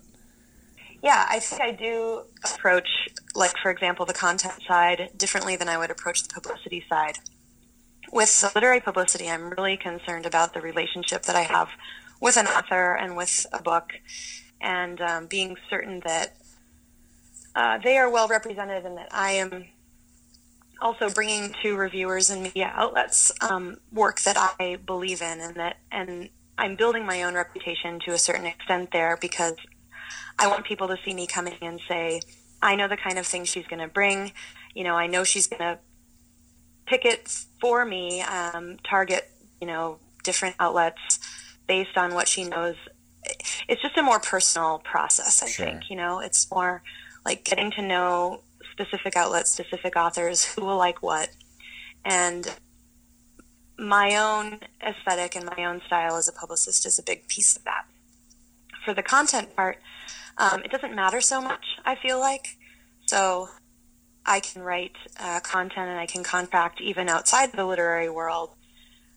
Yeah, 1.03 1.27
I 1.29 1.41
think 1.41 1.61
I 1.61 1.73
do 1.73 2.23
approach, 2.45 3.09
like, 3.35 3.57
for 3.61 3.73
example, 3.73 4.07
the 4.07 4.13
content 4.13 4.55
side 4.69 5.11
differently 5.17 5.57
than 5.57 5.69
I 5.69 5.77
would 5.77 5.91
approach 5.91 6.23
the 6.23 6.33
publicity 6.33 6.85
side. 6.89 7.19
With 8.13 8.41
the 8.41 8.53
literary 8.55 8.81
publicity, 8.81 9.29
I'm 9.29 9.51
really 9.51 9.77
concerned 9.77 10.27
about 10.27 10.55
the 10.55 10.61
relationship 10.61 11.23
that 11.23 11.35
I 11.35 11.43
have 11.43 11.71
with 12.21 12.37
an 12.37 12.47
author 12.47 12.95
and 12.95 13.17
with 13.17 13.47
a 13.53 13.61
book, 13.61 13.95
and 14.63 15.01
um, 15.01 15.27
being 15.27 15.57
certain 15.69 16.01
that 16.05 16.37
uh, 17.55 17.79
they 17.85 17.99
are 17.99 18.09
well 18.09 18.29
represented 18.29 18.87
and 18.87 18.97
that 18.97 19.09
I 19.11 19.33
am 19.33 19.67
also 20.81 21.11
bringing 21.11 21.55
to 21.63 21.77
reviewers 21.77 22.31
and 22.31 22.43
media 22.43 22.73
outlets 22.75 23.33
um, 23.41 23.77
work 23.93 24.21
that 24.23 24.37
I 24.39 24.77
believe 24.85 25.23
in, 25.23 25.41
and 25.41 25.57
that 25.57 25.77
and 25.91 26.31
I'm 26.57 26.77
building 26.77 27.05
my 27.05 27.23
own 27.23 27.35
reputation 27.35 28.01
to 28.07 28.13
a 28.13 28.19
certain 28.19 28.47
extent 28.47 28.91
there 28.93 29.19
because 29.21 29.55
I 30.39 30.49
want 30.49 30.65
people 30.65 30.89
to 30.89 30.97
see 31.05 31.15
me 31.15 31.27
coming 31.27 31.57
and 31.61 31.81
say, 31.89 32.21
I 32.61 32.77
know 32.77 32.89
the 32.89 32.97
kind 32.97 33.19
of 33.19 33.27
thing 33.27 33.45
she's 33.45 33.67
going 33.67 33.81
to 33.81 33.89
bring. 33.89 34.33
You 34.75 34.85
know, 34.85 34.95
I 34.95 35.07
know 35.07 35.25
she's 35.25 35.47
going 35.47 35.61
to 35.61 35.79
pick 36.87 37.05
it 37.05 37.29
for 37.61 37.85
me, 37.85 38.23
um, 38.23 38.77
target, 38.89 39.31
you 39.61 39.67
know, 39.67 39.99
different 40.25 40.57
outlets 40.59 41.19
based 41.67 41.97
on 41.97 42.15
what 42.15 42.29
she 42.29 42.45
knows. 42.45 42.77
It's 43.69 43.81
just 43.83 43.97
a 43.97 44.03
more 44.03 44.21
personal 44.21 44.81
process, 44.81 45.43
I 45.43 45.49
Sure. 45.49 45.67
think. 45.67 45.91
You 45.91 45.97
know, 45.97 46.21
it's 46.21 46.51
more 46.51 46.83
like 47.25 47.45
getting 47.45 47.71
to 47.73 47.83
know 47.83 48.43
specific 48.73 49.17
outlets, 49.17 49.51
specific 49.51 49.97
authors, 49.97 50.45
who 50.45 50.65
will 50.65 50.77
like 50.77 51.03
what. 51.03 51.31
And 52.05 52.53
my 53.79 54.17
own 54.17 54.61
aesthetic 54.85 55.37
and 55.37 55.45
my 55.57 55.65
own 55.65 55.81
style 55.87 56.17
as 56.17 56.29
a 56.29 56.33
publicist 56.33 56.87
is 56.87 56.99
a 56.99 57.03
big 57.03 57.27
piece 57.29 57.57
of 57.57 57.65
that. 57.65 57.85
For 58.85 58.95
the 58.95 59.03
content 59.03 59.55
part, 59.55 59.79
um, 60.39 60.63
it 60.65 60.71
doesn't 60.71 60.95
matter 60.95 61.21
so 61.21 61.41
much, 61.41 61.65
I 61.85 61.95
feel 61.97 62.19
like. 62.19 62.57
So 63.07 63.49
I 64.27 64.41
can 64.41 64.63
write 64.63 64.97
uh, 65.19 65.41
content 65.41 65.89
and 65.89 65.99
I 65.99 66.07
can 66.07 66.23
contract 66.25 66.81
even 66.81 67.09
outside 67.09 67.53
the 67.53 67.65
literary 67.65 68.09
world 68.09 68.51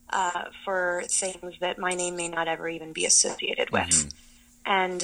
uh, 0.10 0.46
for 0.64 1.04
things 1.10 1.54
that 1.62 1.78
my 1.78 1.92
name 1.92 2.16
may 2.16 2.28
not 2.28 2.48
ever 2.48 2.68
even 2.70 2.94
be 2.94 3.06
associated 3.06 3.72
with. 3.72 4.14
And 4.66 5.02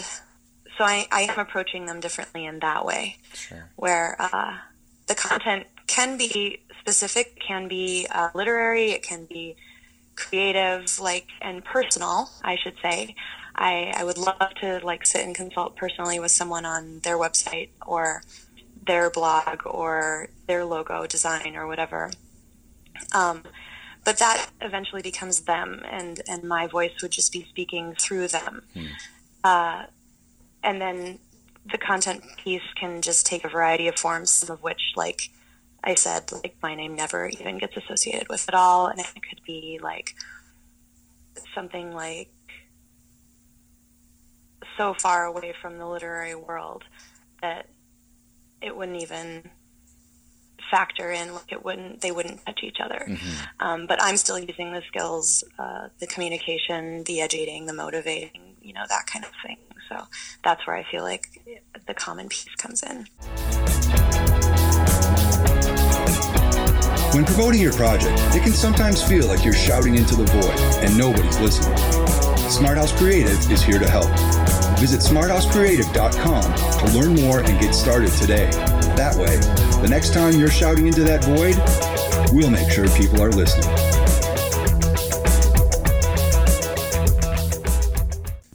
so 0.77 0.83
I, 0.83 1.07
I 1.11 1.21
am 1.23 1.39
approaching 1.39 1.85
them 1.85 1.99
differently 1.99 2.45
in 2.45 2.59
that 2.59 2.85
way, 2.85 3.17
Sure. 3.33 3.69
where 3.75 4.15
uh, 4.19 4.57
the 5.07 5.15
content 5.15 5.67
can 5.87 6.17
be 6.17 6.61
specific, 6.79 7.39
can 7.45 7.67
be 7.67 8.07
uh, 8.09 8.29
literary, 8.33 8.91
it 8.91 9.03
can 9.03 9.25
be 9.25 9.55
creative, 10.15 10.99
like 10.99 11.27
and 11.41 11.63
personal, 11.63 12.29
I 12.43 12.55
should 12.55 12.75
say. 12.81 13.15
I, 13.55 13.93
I 13.95 14.03
would 14.03 14.17
love 14.17 14.53
to 14.61 14.79
like 14.83 15.05
sit 15.05 15.25
and 15.25 15.35
consult 15.35 15.75
personally 15.75 16.19
with 16.19 16.31
someone 16.31 16.65
on 16.65 16.99
their 17.03 17.17
website 17.17 17.69
or 17.85 18.23
their 18.85 19.09
blog 19.09 19.61
or 19.65 20.29
their 20.47 20.65
logo 20.65 21.05
design 21.05 21.55
or 21.55 21.67
whatever. 21.67 22.11
Um, 23.13 23.43
but 24.03 24.17
that 24.17 24.49
eventually 24.61 25.01
becomes 25.01 25.41
them, 25.41 25.81
and 25.89 26.21
and 26.27 26.43
my 26.43 26.67
voice 26.67 26.91
would 27.01 27.11
just 27.11 27.31
be 27.31 27.45
speaking 27.49 27.95
through 27.99 28.27
them. 28.27 28.63
Uh, 29.43 29.83
and 30.63 30.81
then 30.81 31.19
the 31.71 31.77
content 31.77 32.23
piece 32.37 32.61
can 32.79 33.01
just 33.01 33.25
take 33.25 33.45
a 33.45 33.49
variety 33.49 33.87
of 33.87 33.95
forms, 33.95 34.31
some 34.31 34.51
of 34.53 34.63
which, 34.63 34.93
like 34.95 35.29
I 35.83 35.95
said, 35.95 36.31
like 36.31 36.55
my 36.61 36.75
name 36.75 36.95
never 36.95 37.27
even 37.27 37.57
gets 37.57 37.77
associated 37.77 38.27
with 38.29 38.47
it 38.47 38.55
all, 38.55 38.87
and 38.87 38.99
it 38.99 39.07
could 39.27 39.41
be 39.45 39.79
like 39.81 40.15
something 41.53 41.93
like 41.93 42.29
so 44.77 44.93
far 44.93 45.25
away 45.25 45.53
from 45.61 45.77
the 45.77 45.87
literary 45.87 46.35
world 46.35 46.83
that 47.41 47.67
it 48.61 48.75
wouldn't 48.75 49.01
even 49.01 49.49
factor 50.71 51.11
in 51.11 51.33
like 51.33 51.51
it 51.51 51.63
wouldn't 51.63 52.01
they 52.01 52.11
wouldn't 52.11 52.43
touch 52.45 52.61
each 52.63 52.77
other 52.79 53.05
um, 53.59 53.85
but 53.85 54.01
i'm 54.01 54.17
still 54.17 54.39
using 54.39 54.71
the 54.71 54.81
skills 54.87 55.43
uh, 55.59 55.89
the 55.99 56.07
communication 56.07 57.03
the 57.03 57.21
educating 57.21 57.65
the 57.65 57.73
motivating 57.73 58.55
you 58.61 58.73
know 58.73 58.83
that 58.89 59.05
kind 59.05 59.25
of 59.25 59.31
thing 59.45 59.57
so 59.89 60.07
that's 60.43 60.65
where 60.65 60.75
i 60.75 60.83
feel 60.89 61.03
like 61.03 61.41
the 61.85 61.93
common 61.93 62.29
piece 62.29 62.55
comes 62.57 62.81
in 62.83 63.05
When 67.13 67.25
promoting 67.25 67.59
your 67.59 67.73
project, 67.73 68.17
it 68.33 68.41
can 68.41 68.53
sometimes 68.53 69.03
feel 69.03 69.27
like 69.27 69.43
you're 69.43 69.53
shouting 69.53 69.95
into 69.95 70.15
the 70.15 70.23
void 70.23 70.85
and 70.85 70.97
nobody's 70.97 71.37
listening. 71.41 71.77
Smart 72.49 72.77
House 72.77 72.93
Creative 72.97 73.51
is 73.51 73.61
here 73.61 73.79
to 73.79 73.89
help. 73.89 74.60
Visit 74.81 75.01
smarthousecreative.com 75.01 76.89
to 76.89 76.99
learn 76.99 77.13
more 77.13 77.41
and 77.41 77.59
get 77.59 77.75
started 77.75 78.11
today. 78.13 78.49
That 78.95 79.15
way, 79.15 79.37
the 79.79 79.87
next 79.87 80.11
time 80.11 80.39
you're 80.39 80.49
shouting 80.49 80.87
into 80.87 81.03
that 81.03 81.23
void, 81.23 81.55
we'll 82.33 82.49
make 82.49 82.67
sure 82.71 82.89
people 82.97 83.21
are 83.21 83.29
listening. 83.29 83.69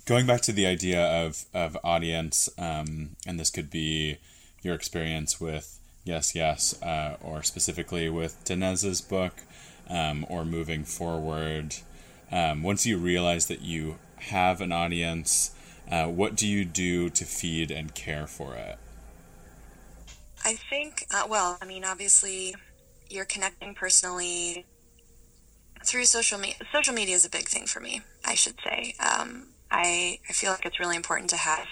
Going 0.05 0.27
back 0.27 0.41
to 0.41 0.53
the 0.53 0.67
idea 0.67 1.01
of, 1.01 1.45
of 1.55 1.79
audience, 1.85 2.49
um, 2.59 3.11
and 3.25 3.39
this 3.39 3.51
could 3.51 3.71
be 3.71 4.19
your 4.63 4.75
experience 4.75 5.41
with 5.41 5.79
Yes, 6.03 6.35
Yes, 6.35 6.83
uh, 6.83 7.19
or 7.21 7.45
specifically 7.45 8.09
with 8.09 8.45
Danez's 8.45 9.01
book, 9.01 9.35
um, 9.89 10.27
or 10.29 10.45
moving 10.45 10.83
forward. 10.83 11.77
Um, 12.33 12.65
once 12.65 12.85
you 12.85 12.99
realize 12.99 13.47
that 13.47 13.61
you 13.61 13.99
have 14.17 14.61
an 14.61 14.73
audience, 14.73 15.53
uh, 15.91 16.07
what 16.07 16.35
do 16.35 16.47
you 16.47 16.65
do 16.65 17.09
to 17.11 17.25
feed 17.25 17.71
and 17.71 17.95
care 17.95 18.27
for 18.27 18.55
it? 18.55 18.79
I 20.45 20.55
think, 20.55 21.07
uh, 21.13 21.27
well, 21.29 21.59
I 21.61 21.67
mean, 21.67 21.85
obviously, 21.85 22.55
you're 23.09 23.25
connecting 23.25 23.75
personally 23.75 24.65
through 25.85 26.05
social 26.05 26.39
media. 26.39 26.57
Social 26.73 26.95
media 26.95 27.15
is 27.15 27.25
a 27.25 27.31
big 27.31 27.49
thing 27.49 27.67
for 27.67 27.81
me, 27.81 28.03
I 28.25 28.35
should 28.35 28.57
say. 28.65 28.95
Um, 29.01 29.49
I, 29.71 30.21
I 30.29 30.33
feel 30.33 30.51
like 30.53 30.65
it's 30.65 30.79
really 30.79 30.97
important 30.97 31.31
to 31.31 31.37
have 31.37 31.67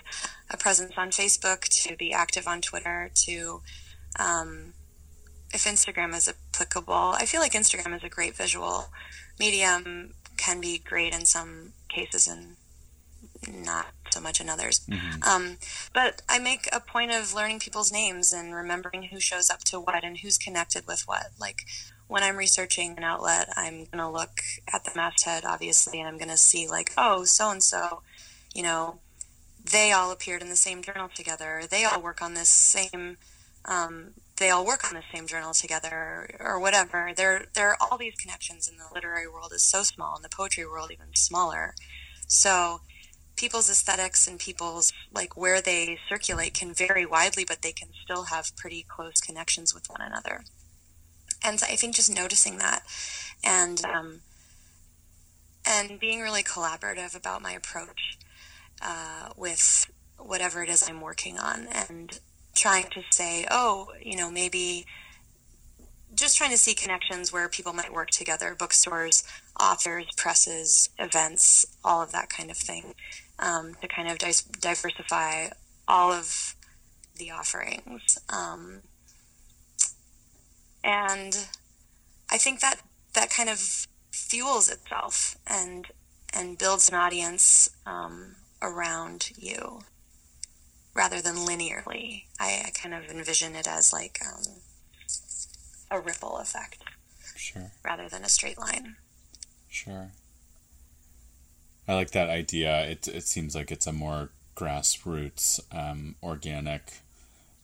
a 0.51 0.57
presence 0.57 0.93
on 0.97 1.11
Facebook, 1.11 1.63
to 1.85 1.97
be 1.97 2.13
active 2.13 2.47
on 2.47 2.61
Twitter, 2.61 3.11
to, 3.27 3.63
um, 4.19 4.75
if 5.53 5.65
Instagram 5.65 6.15
is 6.15 6.29
applicable, 6.29 6.93
I 6.93 7.27
feel 7.27 7.41
like 7.41 7.53
Instagram 7.53 7.95
is 7.97 8.03
a 8.03 8.09
great 8.09 8.35
visual 8.35 8.87
medium, 9.39 10.15
can 10.37 10.61
be 10.61 10.79
great 10.79 11.15
in 11.15 11.27
some 11.27 11.73
cases 11.89 12.27
and 12.27 12.57
not 13.65 13.87
so 14.15 14.21
much 14.21 14.41
in 14.41 14.49
others. 14.49 14.87
Um, 15.29 15.59
but 15.93 16.23
I 16.29 16.39
make 16.39 16.69
a 16.73 16.81
point 16.81 17.13
of 17.13 17.35
learning 17.35 17.61
people's 17.61 17.93
names 17.93 18.33
and 18.33 18.55
remembering 18.55 19.05
who 19.05 19.21
shows 19.21 19.51
up 19.51 19.65
to 19.65 19.81
what 19.81 20.05
and 20.05 20.19
who's 20.19 20.39
connected 20.39 20.87
with 20.87 21.03
what. 21.07 21.27
Like 21.39 21.63
when 22.07 22.23
I'm 22.23 22.37
researching 22.37 22.95
an 22.97 23.05
outlet, 23.05 23.49
I'm 23.57 23.87
going 23.87 23.99
to 23.99 24.09
look 24.09 24.41
at 24.73 24.85
the 24.85 24.93
masthead, 24.95 25.45
obviously, 25.45 25.99
and 25.99 26.09
I'm 26.09 26.19
going 26.19 26.29
to 26.29 26.37
see, 26.37 26.69
like, 26.69 26.93
oh, 26.97 27.25
so 27.25 27.51
and 27.51 27.63
so, 27.63 28.03
you 28.55 28.63
know, 28.63 28.99
they 29.73 29.93
all 29.93 30.13
appeared 30.13 30.43
in 30.43 30.51
the 30.51 30.57
same 30.57 30.83
journal 30.83 31.09
together. 31.15 31.63
They 31.69 31.85
all 31.85 32.01
work 32.01 32.21
on 32.21 32.35
this 32.35 32.51
same. 32.51 33.17
Um, 33.65 34.11
they 34.37 34.51
all 34.51 34.67
work 34.67 34.85
on 34.85 34.95
the 34.95 35.03
same 35.15 35.27
journal 35.27 35.55
together, 35.55 36.37
or 36.39 36.61
whatever. 36.61 37.13
There, 37.17 37.47
there 37.55 37.71
are 37.71 37.77
all 37.81 37.97
these 37.97 38.17
connections, 38.17 38.69
and 38.69 38.79
the 38.79 38.93
literary 38.95 39.27
world 39.27 39.53
is 39.55 39.63
so 39.63 39.83
small, 39.83 40.17
and 40.17 40.25
the 40.25 40.29
poetry 40.29 40.67
world 40.67 40.91
even 40.93 41.15
smaller. 41.15 41.75
So, 42.27 42.83
people's 43.37 43.71
aesthetics 43.71 44.27
and 44.27 44.39
people's 44.39 44.93
like 45.13 45.37
where 45.37 45.61
they 45.61 45.99
circulate 46.09 46.55
can 46.55 46.73
vary 46.73 47.07
widely, 47.07 47.45
but 47.45 47.63
they 47.63 47.73
can 47.73 47.89
still 48.03 48.25
have 48.25 48.57
pretty 48.57 48.85
close 48.89 49.21
connections 49.21 49.75
with 49.75 49.87
one 49.89 50.01
another. 50.01 50.45
And 51.43 51.61
I 51.63 51.77
think 51.77 51.95
just 51.95 52.15
noticing 52.15 52.59
that, 52.59 52.83
and 53.43 53.85
um, 53.85 54.21
and 55.67 56.01
being 56.01 56.21
really 56.21 56.43
collaborative 56.43 57.15
about 57.15 57.43
my 57.43 57.53
approach 57.53 58.19
uh, 58.81 59.31
with 59.37 59.91
whatever 60.19 60.63
it 60.63 60.71
is 60.71 60.89
I'm 60.89 61.01
working 61.01 61.39
on, 61.39 61.67
and 61.67 62.19
trying 62.55 62.85
to 62.91 63.03
say, 63.11 63.47
oh, 63.51 63.89
you 64.01 64.17
know, 64.17 64.31
maybe 64.31 64.87
just 66.15 66.37
trying 66.39 66.51
to 66.51 66.59
see 66.59 66.75
connections 66.75 67.33
where 67.33 67.49
people 67.49 67.73
might 67.73 67.93
work 67.93 68.11
together, 68.11 68.55
bookstores, 68.57 69.25
authors, 69.61 70.07
presses, 70.17 70.89
events, 70.99 71.67
all 71.85 72.03
of 72.03 72.13
that 72.13 72.29
kind 72.29 72.51
of 72.51 72.57
thing, 72.57 72.95
um, 73.39 73.75
to 73.81 73.89
kind 73.89 74.11
of 74.11 74.19
dis- 74.19 74.43
diversify 74.43 75.49
all 75.87 76.13
of 76.13 76.55
the 77.17 77.31
offerings. 77.31 78.19
Um, 78.29 78.83
and 80.83 81.49
I 82.31 82.39
think 82.39 82.61
that 82.61 82.81
that 83.15 83.31
kind 83.31 83.49
of 83.49 83.87
fuels 84.11 84.69
itself, 84.69 85.37
and 85.47 85.87
and 86.33 86.59
builds 86.59 86.89
an 86.89 86.95
audience 86.95 87.71
um, 87.87 88.37
around 88.61 89.31
you 89.37 89.83
rather 90.95 91.21
than 91.21 91.37
linearly. 91.37 92.25
I, 92.39 92.65
I, 92.67 92.71
kind 92.71 92.95
of 92.95 93.11
envision 93.11 93.55
it 93.55 93.67
as 93.67 93.93
like 93.93 94.21
um, 94.25 94.43
a 95.91 96.01
ripple 96.01 96.39
effect. 96.39 96.83
Sure. 97.37 97.73
Rather 97.85 98.09
than 98.09 98.25
a 98.25 98.29
straight 98.29 98.59
line. 98.59 98.97
Sure. 99.69 100.11
I 101.87 101.95
like 101.95 102.13
that 102.13 102.31
idea. 102.31 102.83
It, 102.87 103.09
it 103.09 103.25
seems 103.25 103.55
like 103.55 103.71
it's 103.71 103.87
a 103.87 103.93
more 103.93 104.31
grassroots, 104.57 105.61
um, 105.73 106.15
organic. 106.23 107.01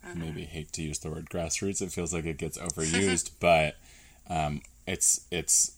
Mm-hmm. 0.06 0.20
Maybe 0.20 0.44
hate 0.44 0.72
to 0.72 0.82
use 0.82 0.98
the 0.98 1.10
word 1.10 1.30
grassroots. 1.30 1.82
It 1.82 1.92
feels 1.92 2.12
like 2.12 2.24
it 2.24 2.38
gets 2.38 2.58
overused, 2.58 3.30
but 3.40 3.76
um, 4.28 4.62
it's 4.86 5.26
it's 5.30 5.72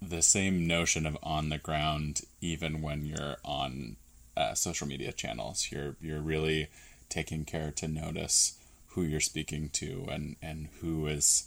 the 0.00 0.22
same 0.22 0.66
notion 0.66 1.06
of 1.06 1.16
on 1.22 1.48
the 1.48 1.58
ground, 1.58 2.22
even 2.40 2.82
when 2.82 3.04
you're 3.06 3.36
on 3.44 3.96
uh, 4.36 4.54
social 4.54 4.86
media 4.88 5.12
channels. 5.12 5.68
You're 5.70 5.96
you're 6.00 6.20
really 6.20 6.68
taking 7.08 7.44
care 7.44 7.70
to 7.70 7.86
notice 7.86 8.58
who 8.88 9.02
you're 9.02 9.20
speaking 9.20 9.68
to 9.74 10.06
and 10.10 10.36
and 10.42 10.68
who 10.80 11.06
is 11.06 11.46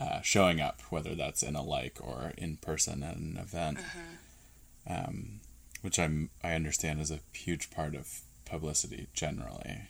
uh, 0.00 0.20
showing 0.22 0.60
up, 0.60 0.80
whether 0.90 1.14
that's 1.14 1.42
in 1.42 1.56
a 1.56 1.62
like 1.62 1.98
or 2.00 2.32
in 2.38 2.56
person 2.56 3.02
at 3.02 3.16
an 3.16 3.38
event. 3.40 3.78
Mm-hmm. 3.78 4.14
Um, 4.88 5.40
which 5.82 5.98
I'm 5.98 6.30
I 6.42 6.54
understand 6.54 7.00
is 7.00 7.10
a 7.10 7.20
huge 7.32 7.70
part 7.70 7.94
of 7.94 8.22
publicity 8.44 9.08
generally. 9.12 9.82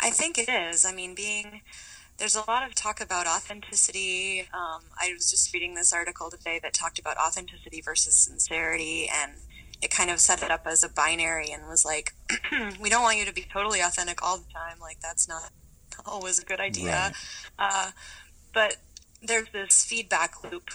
I 0.00 0.10
think 0.10 0.38
it 0.38 0.48
is. 0.48 0.84
I 0.84 0.92
mean, 0.92 1.14
being 1.14 1.62
there's 2.18 2.34
a 2.34 2.44
lot 2.48 2.66
of 2.66 2.74
talk 2.74 3.00
about 3.00 3.26
authenticity. 3.26 4.40
Um, 4.52 4.82
I 5.00 5.12
was 5.14 5.30
just 5.30 5.52
reading 5.52 5.74
this 5.74 5.92
article 5.92 6.30
today 6.30 6.58
that 6.62 6.72
talked 6.72 6.98
about 6.98 7.16
authenticity 7.18 7.80
versus 7.80 8.16
sincerity, 8.16 9.08
and 9.12 9.32
it 9.82 9.90
kind 9.90 10.10
of 10.10 10.18
set 10.18 10.42
it 10.42 10.50
up 10.50 10.66
as 10.66 10.82
a 10.82 10.88
binary 10.88 11.50
and 11.50 11.68
was 11.68 11.84
like, 11.84 12.14
we 12.80 12.88
don't 12.88 13.02
want 13.02 13.18
you 13.18 13.26
to 13.26 13.34
be 13.34 13.46
totally 13.52 13.80
authentic 13.80 14.22
all 14.22 14.38
the 14.38 14.50
time. 14.52 14.78
Like, 14.80 15.00
that's 15.00 15.28
not 15.28 15.50
always 16.06 16.38
a 16.38 16.44
good 16.44 16.60
idea. 16.60 16.92
Right. 16.92 17.12
Uh, 17.58 17.90
but 18.54 18.76
there's 19.22 19.48
this 19.52 19.84
feedback 19.84 20.42
loop 20.42 20.70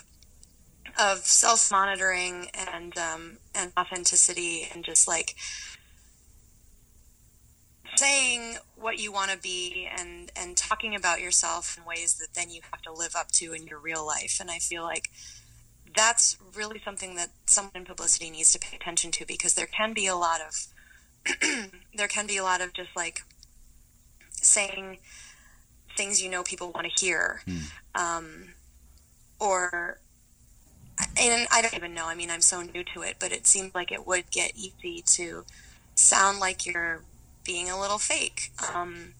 of 0.99 1.19
self 1.19 1.71
monitoring 1.71 2.47
and 2.53 2.97
um, 2.97 3.37
and 3.55 3.71
authenticity 3.77 4.67
and 4.73 4.83
just 4.83 5.07
like 5.07 5.35
saying 7.95 8.57
what 8.75 8.99
you 8.99 9.11
want 9.11 9.31
to 9.31 9.37
be 9.37 9.87
and 9.97 10.31
and 10.35 10.57
talking 10.57 10.95
about 10.95 11.21
yourself 11.21 11.77
in 11.77 11.85
ways 11.85 12.15
that 12.15 12.29
then 12.33 12.49
you 12.49 12.61
have 12.71 12.81
to 12.81 12.91
live 12.91 13.15
up 13.15 13.31
to 13.31 13.53
in 13.53 13.67
your 13.67 13.79
real 13.79 14.05
life 14.05 14.37
and 14.39 14.49
i 14.49 14.57
feel 14.57 14.83
like 14.83 15.09
that's 15.95 16.37
really 16.55 16.81
something 16.83 17.15
that 17.15 17.29
someone 17.45 17.73
in 17.75 17.85
publicity 17.85 18.29
needs 18.29 18.51
to 18.53 18.59
pay 18.59 18.75
attention 18.75 19.11
to 19.11 19.25
because 19.25 19.55
there 19.55 19.67
can 19.67 19.93
be 19.93 20.07
a 20.07 20.15
lot 20.15 20.39
of 20.41 20.67
there 21.95 22.07
can 22.07 22.25
be 22.25 22.37
a 22.37 22.43
lot 22.43 22.61
of 22.61 22.73
just 22.73 22.89
like 22.95 23.21
saying 24.31 24.97
things 25.97 26.21
you 26.21 26.29
know 26.29 26.43
people 26.43 26.71
want 26.71 26.87
to 26.87 27.05
hear 27.05 27.41
mm. 27.45 27.61
um, 27.93 28.53
or 29.39 29.99
and 31.19 31.47
I 31.51 31.61
don't 31.61 31.73
even 31.75 31.93
know. 31.93 32.07
I 32.07 32.15
mean, 32.15 32.29
I'm 32.29 32.41
so 32.41 32.61
new 32.61 32.83
to 32.93 33.01
it, 33.01 33.17
but 33.19 33.31
it 33.31 33.47
seems 33.47 33.73
like 33.73 33.91
it 33.91 34.05
would 34.05 34.29
get 34.31 34.53
easy 34.55 35.03
to 35.13 35.45
sound 35.95 36.39
like 36.39 36.65
you're 36.65 37.01
being 37.43 37.69
a 37.69 37.79
little 37.79 37.97
fake 37.97 38.51
um, 38.73 39.13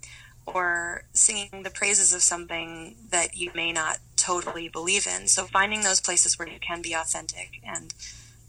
or 0.46 1.04
singing 1.14 1.64
the 1.64 1.70
praises 1.70 2.14
of 2.14 2.22
something 2.22 2.96
that 3.10 3.36
you 3.36 3.52
may 3.56 3.72
not 3.72 4.00
totally 4.16 4.70
believe 4.70 5.08
in. 5.08 5.28
So 5.28 5.46
finding 5.46 5.82
those 5.82 6.02
places 6.02 6.38
where 6.38 6.48
you 6.48 6.60
can 6.60 6.82
be 6.82 6.94
authentic 6.94 7.60
and 7.64 7.94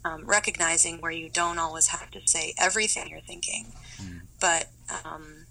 um, 0.05 0.25
recognizing 0.25 0.99
where 0.99 1.11
you 1.11 1.29
don't 1.29 1.59
always 1.59 1.87
have 1.87 2.11
to 2.11 2.19
say 2.25 2.53
everything 2.59 3.09
you're 3.09 3.21
thinking, 3.21 3.67
mm. 4.01 4.21
but 4.39 4.67
um, 5.05 5.45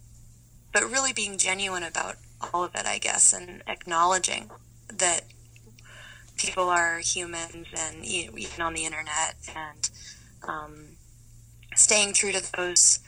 but 0.72 0.90
really 0.90 1.12
being 1.12 1.38
genuine 1.38 1.82
about 1.82 2.16
all 2.52 2.64
of 2.64 2.74
it, 2.74 2.86
I 2.86 2.98
guess, 2.98 3.32
and 3.32 3.62
acknowledging 3.66 4.50
that 4.88 5.22
people 6.42 6.68
are 6.68 6.98
humans 6.98 7.66
and 7.76 8.04
even 8.04 8.60
on 8.60 8.74
the 8.74 8.84
internet 8.84 9.36
and 9.54 9.90
um, 10.48 10.88
staying 11.74 12.12
true 12.12 12.32
to 12.32 12.52
those 12.56 12.98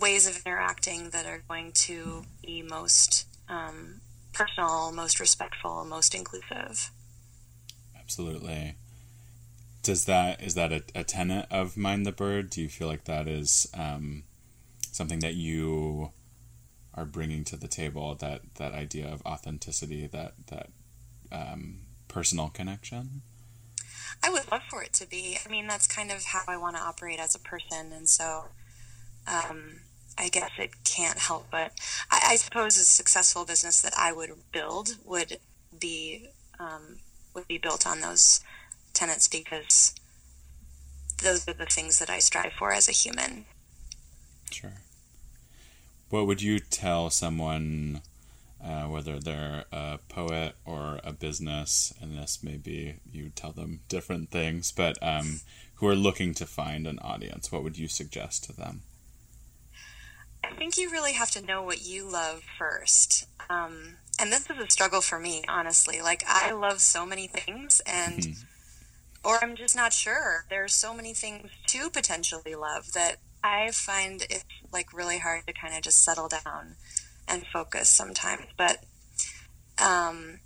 ways 0.00 0.26
of 0.26 0.40
interacting 0.44 1.10
that 1.10 1.26
are 1.26 1.42
going 1.48 1.72
to 1.72 2.24
be 2.44 2.62
most 2.62 3.26
um, 3.48 4.00
personal, 4.32 4.92
most 4.92 5.20
respectful, 5.20 5.84
most 5.84 6.14
inclusive. 6.14 6.90
Absolutely. 7.98 8.76
Does 9.82 10.06
that 10.06 10.42
is 10.42 10.54
that 10.54 10.72
a, 10.72 10.82
a 10.94 11.04
tenet 11.04 11.46
of 11.50 11.76
Mind 11.76 12.06
the 12.06 12.12
Bird? 12.12 12.50
Do 12.50 12.62
you 12.62 12.68
feel 12.68 12.88
like 12.88 13.04
that 13.04 13.28
is 13.28 13.68
um, 13.74 14.24
something 14.90 15.18
that 15.20 15.34
you 15.34 16.12
are 16.94 17.04
bringing 17.04 17.44
to 17.44 17.56
the 17.56 17.68
table? 17.68 18.14
That 18.14 18.40
that 18.54 18.72
idea 18.72 19.12
of 19.12 19.20
authenticity, 19.26 20.06
that 20.06 20.34
that 20.46 20.70
um, 21.34 21.78
personal 22.08 22.48
connection? 22.48 23.22
I 24.22 24.30
would 24.30 24.50
love 24.50 24.62
for 24.70 24.82
it 24.82 24.92
to 24.94 25.06
be. 25.06 25.38
I 25.44 25.48
mean, 25.50 25.66
that's 25.66 25.86
kind 25.86 26.10
of 26.10 26.24
how 26.24 26.42
I 26.48 26.56
want 26.56 26.76
to 26.76 26.82
operate 26.82 27.18
as 27.18 27.34
a 27.34 27.38
person, 27.38 27.92
and 27.92 28.08
so 28.08 28.44
um, 29.26 29.80
I 30.18 30.28
guess 30.28 30.50
it 30.58 30.84
can't 30.84 31.18
help 31.18 31.50
but 31.50 31.72
I, 32.10 32.20
I, 32.30 32.36
suppose 32.36 32.76
a 32.76 32.84
successful 32.84 33.44
business 33.44 33.80
that 33.82 33.94
I 33.98 34.12
would 34.12 34.30
build 34.52 34.96
would 35.04 35.38
be 35.78 36.28
um, 36.58 36.98
would 37.34 37.48
be 37.48 37.58
built 37.58 37.86
on 37.86 38.00
those 38.00 38.40
tenets 38.92 39.28
because 39.28 39.94
those 41.22 41.48
are 41.48 41.54
the 41.54 41.66
things 41.66 41.98
that 41.98 42.10
I 42.10 42.18
strive 42.18 42.52
for 42.52 42.72
as 42.72 42.88
a 42.88 42.92
human. 42.92 43.46
Sure. 44.50 44.74
What 46.10 46.26
would 46.26 46.42
you 46.42 46.60
tell 46.60 47.10
someone? 47.10 48.02
Uh, 48.64 48.84
whether 48.84 49.18
they're 49.18 49.64
a 49.72 49.98
poet 50.08 50.54
or 50.64 50.98
a 51.04 51.12
business, 51.12 51.92
and 52.00 52.16
this 52.16 52.40
maybe 52.42 53.00
you 53.10 53.30
tell 53.30 53.52
them 53.52 53.80
different 53.88 54.30
things, 54.30 54.72
but 54.72 54.96
um, 55.02 55.40
who 55.74 55.86
are 55.86 55.94
looking 55.94 56.32
to 56.34 56.46
find 56.46 56.86
an 56.86 56.98
audience, 57.00 57.52
what 57.52 57.62
would 57.62 57.76
you 57.76 57.88
suggest 57.88 58.44
to 58.44 58.52
them? 58.52 58.82
I 60.42 60.54
think 60.54 60.76
you 60.76 60.90
really 60.90 61.12
have 61.12 61.30
to 61.32 61.44
know 61.44 61.62
what 61.62 61.84
you 61.84 62.10
love 62.10 62.42
first. 62.58 63.26
Um, 63.50 63.96
and 64.18 64.32
this 64.32 64.48
is 64.48 64.58
a 64.58 64.70
struggle 64.70 65.00
for 65.00 65.18
me, 65.18 65.42
honestly. 65.48 66.00
Like, 66.00 66.22
I 66.26 66.52
love 66.52 66.80
so 66.80 67.04
many 67.04 67.26
things, 67.26 67.80
and 67.86 68.20
mm-hmm. 68.20 69.28
or 69.28 69.42
I'm 69.42 69.56
just 69.56 69.76
not 69.76 69.92
sure. 69.92 70.46
There 70.48 70.64
are 70.64 70.68
so 70.68 70.94
many 70.94 71.12
things 71.12 71.50
to 71.68 71.90
potentially 71.90 72.54
love 72.54 72.92
that 72.92 73.16
I 73.42 73.70
find 73.72 74.22
it's 74.30 74.44
like 74.72 74.92
really 74.94 75.18
hard 75.18 75.46
to 75.46 75.52
kind 75.52 75.74
of 75.74 75.82
just 75.82 76.02
settle 76.02 76.28
down 76.28 76.76
and 77.28 77.44
focus 77.52 77.88
sometimes. 77.88 78.46
But 78.56 78.84
um, 79.82 80.40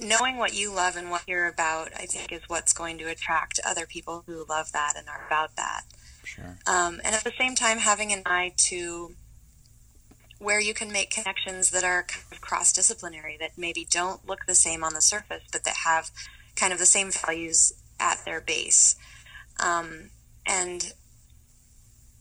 knowing 0.00 0.36
what 0.36 0.54
you 0.54 0.72
love 0.72 0.96
and 0.96 1.10
what 1.10 1.22
you're 1.26 1.48
about, 1.48 1.88
I 1.94 2.06
think, 2.06 2.32
is 2.32 2.42
what's 2.48 2.72
going 2.72 2.98
to 2.98 3.04
attract 3.04 3.60
other 3.64 3.86
people 3.86 4.24
who 4.26 4.44
love 4.48 4.72
that 4.72 4.94
and 4.96 5.08
are 5.08 5.26
about 5.26 5.56
that. 5.56 5.82
Sure. 6.24 6.58
Um, 6.66 7.00
and 7.04 7.14
at 7.14 7.24
the 7.24 7.32
same 7.38 7.54
time, 7.54 7.78
having 7.78 8.12
an 8.12 8.22
eye 8.26 8.52
to 8.56 9.14
where 10.38 10.60
you 10.60 10.74
can 10.74 10.92
make 10.92 11.10
connections 11.10 11.70
that 11.70 11.84
are 11.84 12.02
kind 12.02 12.24
of 12.32 12.40
cross 12.40 12.72
disciplinary, 12.72 13.36
that 13.38 13.52
maybe 13.56 13.86
don't 13.90 14.26
look 14.26 14.40
the 14.46 14.54
same 14.54 14.84
on 14.84 14.94
the 14.94 15.00
surface, 15.00 15.42
but 15.52 15.64
that 15.64 15.76
have 15.84 16.10
kind 16.56 16.72
of 16.72 16.78
the 16.78 16.86
same 16.86 17.10
values 17.10 17.72
at 17.98 18.24
their 18.24 18.40
base. 18.40 18.96
Um, 19.60 20.10
and 20.46 20.92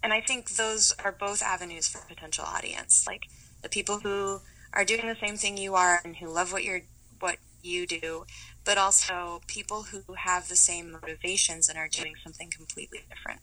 and 0.01 0.11
I 0.13 0.21
think 0.21 0.51
those 0.51 0.93
are 1.03 1.13
both 1.13 1.41
avenues 1.41 1.87
for 1.87 1.99
potential 2.07 2.43
audience. 2.45 3.05
Like 3.07 3.23
the 3.63 3.69
people 3.69 3.99
who 3.99 4.41
are 4.73 4.85
doing 4.85 5.07
the 5.07 5.15
same 5.15 5.37
thing 5.37 5.57
you 5.57 5.73
are 5.73 5.99
and 6.03 6.17
who 6.17 6.27
love 6.27 6.51
what 6.51 6.63
you're 6.63 6.81
what 7.19 7.37
you 7.63 7.87
do, 7.87 8.25
but 8.65 8.77
also 8.77 9.41
people 9.47 9.83
who 9.83 10.13
have 10.13 10.49
the 10.49 10.55
same 10.55 10.91
motivations 10.91 11.69
and 11.69 11.77
are 11.77 11.87
doing 11.87 12.13
something 12.23 12.51
completely 12.51 12.99
different. 13.09 13.39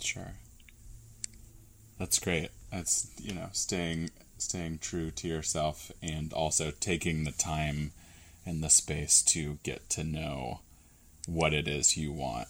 Sure. 0.00 0.34
That's 1.98 2.18
great. 2.18 2.50
That's 2.70 3.08
you 3.18 3.34
know 3.34 3.48
staying 3.52 4.10
staying 4.36 4.78
true 4.78 5.10
to 5.12 5.28
yourself 5.28 5.92
and 6.02 6.32
also 6.32 6.72
taking 6.80 7.24
the 7.24 7.32
time 7.32 7.92
and 8.44 8.62
the 8.62 8.68
space 8.68 9.22
to 9.22 9.58
get 9.62 9.88
to 9.90 10.04
know 10.04 10.60
what 11.26 11.54
it 11.54 11.66
is 11.66 11.96
you 11.96 12.12
want. 12.12 12.48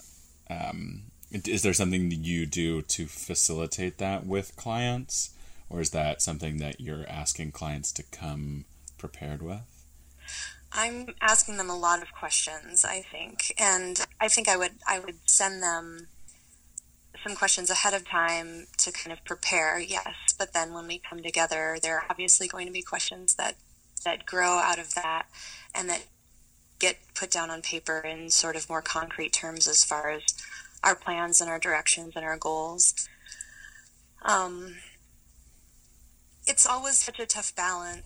Um, 0.50 1.05
is 1.31 1.62
there 1.62 1.72
something 1.72 2.09
that 2.09 2.16
you 2.16 2.46
do 2.46 2.83
to 2.83 3.07
facilitate 3.07 3.98
that 3.98 4.27
with 4.27 4.57
clients? 4.57 5.31
Or 5.74 5.80
is 5.80 5.90
that 5.90 6.22
something 6.22 6.58
that 6.58 6.80
you're 6.80 7.04
asking 7.08 7.50
clients 7.50 7.90
to 7.90 8.04
come 8.04 8.64
prepared 8.96 9.42
with? 9.42 9.62
I'm 10.72 11.14
asking 11.20 11.56
them 11.56 11.68
a 11.68 11.76
lot 11.76 12.00
of 12.00 12.12
questions, 12.12 12.84
I 12.84 13.02
think, 13.02 13.52
and 13.58 14.00
I 14.20 14.28
think 14.28 14.48
I 14.48 14.56
would 14.56 14.76
I 14.87 15.00
would 15.00 15.16
send 15.26 15.62
them 15.62 16.06
some 17.24 17.34
questions 17.34 17.70
ahead 17.70 17.92
of 17.92 18.08
time 18.08 18.66
to 18.78 18.92
kind 18.92 19.12
of 19.12 19.24
prepare. 19.24 19.80
Yes, 19.80 20.14
but 20.38 20.52
then 20.52 20.72
when 20.72 20.87
we 20.87 21.00
come 21.10 21.22
together, 21.22 21.78
there 21.82 21.96
are 21.96 22.04
obviously 22.08 22.46
going 22.46 22.66
to 22.66 22.72
be 22.72 22.82
questions 22.82 23.34
that 23.34 23.56
that 24.04 24.26
grow 24.26 24.58
out 24.58 24.78
of 24.78 24.94
that, 24.94 25.26
and 25.74 25.88
that 25.88 26.04
get 26.78 26.98
put 27.14 27.32
down 27.32 27.50
on 27.50 27.62
paper 27.62 27.98
in 27.98 28.30
sort 28.30 28.54
of 28.54 28.68
more 28.68 28.82
concrete 28.82 29.32
terms 29.32 29.66
as 29.66 29.82
far 29.82 30.10
as 30.10 30.22
our 30.84 30.94
plans 30.94 31.40
and 31.40 31.50
our 31.50 31.58
directions 31.58 32.12
and 32.14 32.24
our 32.24 32.37
goals. 32.37 33.08
Um, 34.24 34.76
it's 36.46 36.66
always 36.66 36.98
such 36.98 37.18
a 37.18 37.26
tough 37.26 37.54
balance. 37.54 38.02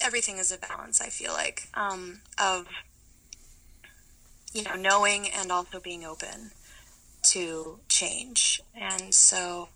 Everything 0.00 0.38
is 0.38 0.52
a 0.52 0.58
balance, 0.58 1.00
I 1.00 1.08
feel 1.08 1.32
like, 1.32 1.68
um, 1.74 2.20
of 2.38 2.66
you 4.52 4.62
know 4.62 4.74
knowing 4.74 5.28
and 5.28 5.50
also 5.50 5.80
being 5.80 6.04
open 6.04 6.50
to 7.24 7.78
change, 7.88 8.60
and 8.74 9.14
so 9.14 9.68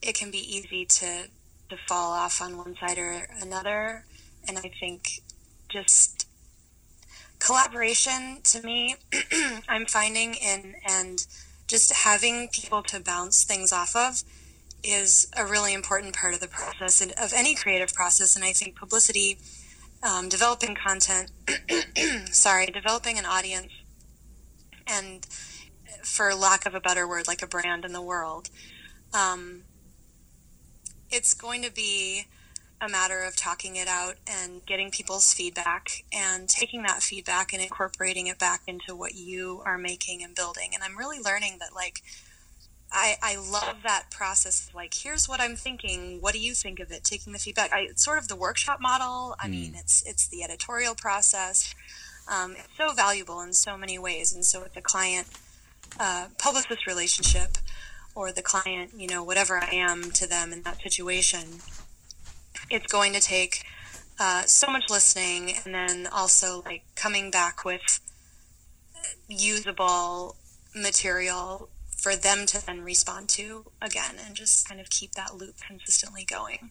it 0.00 0.14
can 0.14 0.30
be 0.30 0.38
easy 0.38 0.84
to 0.84 1.28
to 1.70 1.76
fall 1.88 2.12
off 2.12 2.40
on 2.40 2.56
one 2.56 2.76
side 2.76 2.98
or 2.98 3.26
another. 3.40 4.04
And 4.46 4.58
I 4.58 4.70
think 4.78 5.22
just 5.68 6.28
collaboration 7.38 8.38
to 8.44 8.62
me, 8.62 8.96
I'm 9.68 9.86
finding 9.86 10.34
in 10.34 10.76
and 10.88 11.26
just 11.66 11.92
having 11.92 12.48
people 12.48 12.82
to 12.82 13.00
bounce 13.00 13.44
things 13.44 13.72
off 13.72 13.96
of 13.96 14.22
is 14.84 15.30
a 15.36 15.46
really 15.46 15.72
important 15.72 16.14
part 16.14 16.34
of 16.34 16.40
the 16.40 16.48
process 16.48 17.00
and 17.00 17.12
of 17.12 17.32
any 17.34 17.54
creative 17.54 17.94
process. 17.94 18.36
And 18.36 18.44
I 18.44 18.52
think 18.52 18.76
publicity, 18.76 19.38
um, 20.02 20.28
developing 20.28 20.74
content, 20.74 21.30
sorry, 22.30 22.66
developing 22.66 23.18
an 23.18 23.24
audience, 23.24 23.72
and 24.86 25.26
for 26.02 26.34
lack 26.34 26.66
of 26.66 26.74
a 26.74 26.80
better 26.80 27.08
word, 27.08 27.26
like 27.26 27.42
a 27.42 27.46
brand 27.46 27.84
in 27.84 27.92
the 27.92 28.02
world, 28.02 28.50
um, 29.14 29.62
it's 31.10 31.32
going 31.32 31.62
to 31.62 31.72
be 31.72 32.26
a 32.80 32.88
matter 32.88 33.22
of 33.22 33.36
talking 33.36 33.76
it 33.76 33.88
out 33.88 34.16
and 34.26 34.64
getting 34.66 34.90
people's 34.90 35.32
feedback 35.32 36.04
and 36.12 36.48
taking 36.48 36.82
that 36.82 37.02
feedback 37.02 37.52
and 37.52 37.62
incorporating 37.62 38.26
it 38.26 38.38
back 38.38 38.62
into 38.66 38.94
what 38.94 39.14
you 39.14 39.62
are 39.64 39.78
making 39.78 40.22
and 40.22 40.34
building. 40.34 40.70
And 40.74 40.82
I'm 40.82 40.98
really 40.98 41.18
learning 41.18 41.58
that, 41.60 41.74
like, 41.74 42.02
I, 42.94 43.16
I 43.22 43.36
love 43.36 43.78
that 43.82 44.06
process. 44.10 44.70
Like, 44.74 44.94
here's 44.94 45.28
what 45.28 45.40
I'm 45.40 45.56
thinking. 45.56 46.20
What 46.20 46.32
do 46.32 46.38
you 46.38 46.54
think 46.54 46.78
of 46.78 46.90
it? 46.92 47.02
Taking 47.02 47.32
the 47.32 47.38
feedback. 47.38 47.72
I, 47.72 47.80
it's 47.80 48.04
sort 48.04 48.18
of 48.18 48.28
the 48.28 48.36
workshop 48.36 48.80
model. 48.80 49.34
I 49.40 49.48
mm. 49.48 49.50
mean, 49.50 49.74
it's 49.76 50.02
it's 50.06 50.28
the 50.28 50.44
editorial 50.44 50.94
process. 50.94 51.74
Um, 52.32 52.52
it's 52.52 52.76
so 52.78 52.92
valuable 52.92 53.40
in 53.40 53.52
so 53.52 53.76
many 53.76 53.98
ways. 53.98 54.32
And 54.32 54.44
so, 54.44 54.62
with 54.62 54.74
the 54.74 54.80
client 54.80 55.26
uh, 55.98 56.28
publicist 56.38 56.86
relationship, 56.86 57.58
or 58.14 58.30
the 58.32 58.42
client, 58.42 58.92
you 58.96 59.08
know, 59.08 59.22
whatever 59.22 59.58
I 59.58 59.70
am 59.72 60.10
to 60.12 60.28
them 60.28 60.52
in 60.52 60.62
that 60.62 60.80
situation, 60.80 61.60
it's 62.70 62.86
going 62.86 63.12
to 63.12 63.20
take 63.20 63.64
uh, 64.20 64.42
so 64.42 64.68
much 64.68 64.84
listening 64.88 65.54
and 65.64 65.74
then 65.74 66.06
also 66.06 66.62
like 66.64 66.82
coming 66.94 67.30
back 67.30 67.64
with 67.64 68.00
usable 69.28 70.36
material 70.74 71.68
for 72.04 72.14
them 72.14 72.44
to 72.44 72.64
then 72.66 72.82
respond 72.82 73.30
to 73.30 73.64
again 73.80 74.16
and 74.26 74.34
just 74.34 74.68
kind 74.68 74.78
of 74.78 74.90
keep 74.90 75.12
that 75.12 75.34
loop 75.36 75.54
consistently 75.66 76.22
going. 76.22 76.70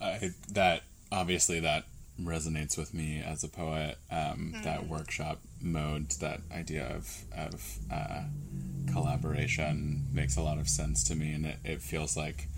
I, 0.00 0.30
that 0.52 0.84
obviously 1.12 1.60
that 1.60 1.84
resonates 2.18 2.78
with 2.78 2.94
me 2.94 3.22
as 3.22 3.44
a 3.44 3.48
poet. 3.48 3.98
Um, 4.10 4.54
mm. 4.56 4.62
That 4.64 4.88
workshop 4.88 5.42
mode, 5.60 6.12
that 6.20 6.40
idea 6.50 6.86
of 6.96 7.24
of 7.36 7.78
uh, 7.92 8.22
collaboration 8.90 10.06
makes 10.10 10.38
a 10.38 10.40
lot 10.40 10.56
of 10.56 10.66
sense 10.66 11.04
to 11.08 11.14
me, 11.14 11.34
and 11.34 11.44
it, 11.44 11.58
it 11.62 11.82
feels 11.82 12.16
like 12.16 12.48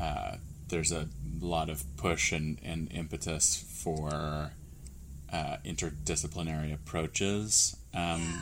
uh, 0.00 0.38
there's 0.70 0.90
a 0.90 1.06
lot 1.40 1.70
of 1.70 1.84
push 1.96 2.32
and, 2.32 2.58
and 2.64 2.90
impetus 2.92 3.64
for 3.68 4.50
uh, 5.32 5.56
interdisciplinary 5.64 6.74
approaches, 6.74 7.76
um, 7.94 8.20
yeah. 8.22 8.40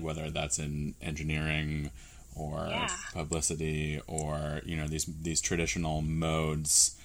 Whether 0.00 0.30
that's 0.30 0.58
in 0.58 0.94
engineering 1.00 1.90
or 2.36 2.66
yeah. 2.68 2.88
publicity 3.12 4.00
or 4.06 4.60
you 4.64 4.76
know 4.76 4.88
these 4.88 5.04
these 5.04 5.40
traditional 5.40 6.02
modes. 6.02 6.96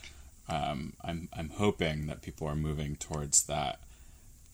Um, 0.47 0.93
I'm 1.03 1.29
I'm 1.33 1.49
hoping 1.49 2.07
that 2.07 2.21
people 2.21 2.47
are 2.47 2.55
moving 2.55 2.95
towards 2.95 3.43
that 3.43 3.79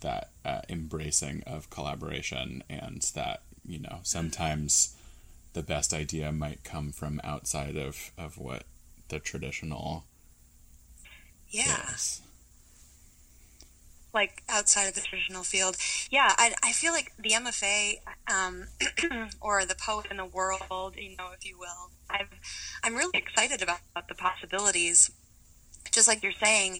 that 0.01 0.29
uh, 0.43 0.61
embracing 0.69 1.43
of 1.47 1.69
collaboration 1.69 2.63
and 2.69 3.01
that 3.15 3.41
you 3.65 3.79
know 3.79 3.99
sometimes 4.03 4.95
the 5.53 5.63
best 5.63 5.93
idea 5.93 6.31
might 6.31 6.63
come 6.63 6.91
from 6.91 7.21
outside 7.23 7.77
of 7.77 8.11
of 8.17 8.37
what 8.37 8.63
the 9.07 9.19
traditional 9.19 10.03
yeah 11.49 11.93
is. 11.93 12.21
Like 14.15 14.41
outside 14.49 14.87
of 14.87 14.95
the 14.95 15.01
traditional 15.01 15.43
field. 15.43 15.77
Yeah 16.09 16.33
i, 16.37 16.53
I 16.63 16.71
feel 16.71 16.93
like 16.93 17.11
the 17.19 17.31
mfa 17.31 17.99
um, 18.33 18.67
or 19.41 19.65
the 19.65 19.75
poet 19.75 20.07
in 20.09 20.17
the 20.17 20.25
world 20.25 20.95
you 20.97 21.15
know 21.17 21.29
if 21.37 21.45
you 21.45 21.59
will 21.59 21.91
I've, 22.09 22.29
i'm 22.83 22.95
really 22.95 23.17
excited 23.17 23.61
about, 23.61 23.79
about 23.91 24.07
the 24.07 24.15
possibilities. 24.15 25.11
Just 25.91 26.07
like 26.07 26.23
you're 26.23 26.31
saying 26.43 26.79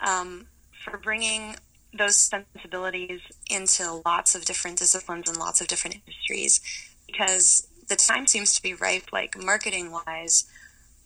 um, 0.00 0.46
for 0.84 0.98
bringing 0.98 1.56
those 1.96 2.16
sensibilities 2.16 3.20
into 3.50 4.02
lots 4.04 4.34
of 4.34 4.44
different 4.44 4.78
disciplines 4.78 5.28
and 5.28 5.38
lots 5.38 5.60
of 5.60 5.68
different 5.68 5.96
industries 5.96 6.60
because 7.06 7.68
the 7.88 7.96
time 7.96 8.26
seems 8.26 8.54
to 8.54 8.62
be 8.62 8.72
ripe 8.72 9.12
like 9.12 9.36
marketing 9.42 9.90
wise 9.90 10.46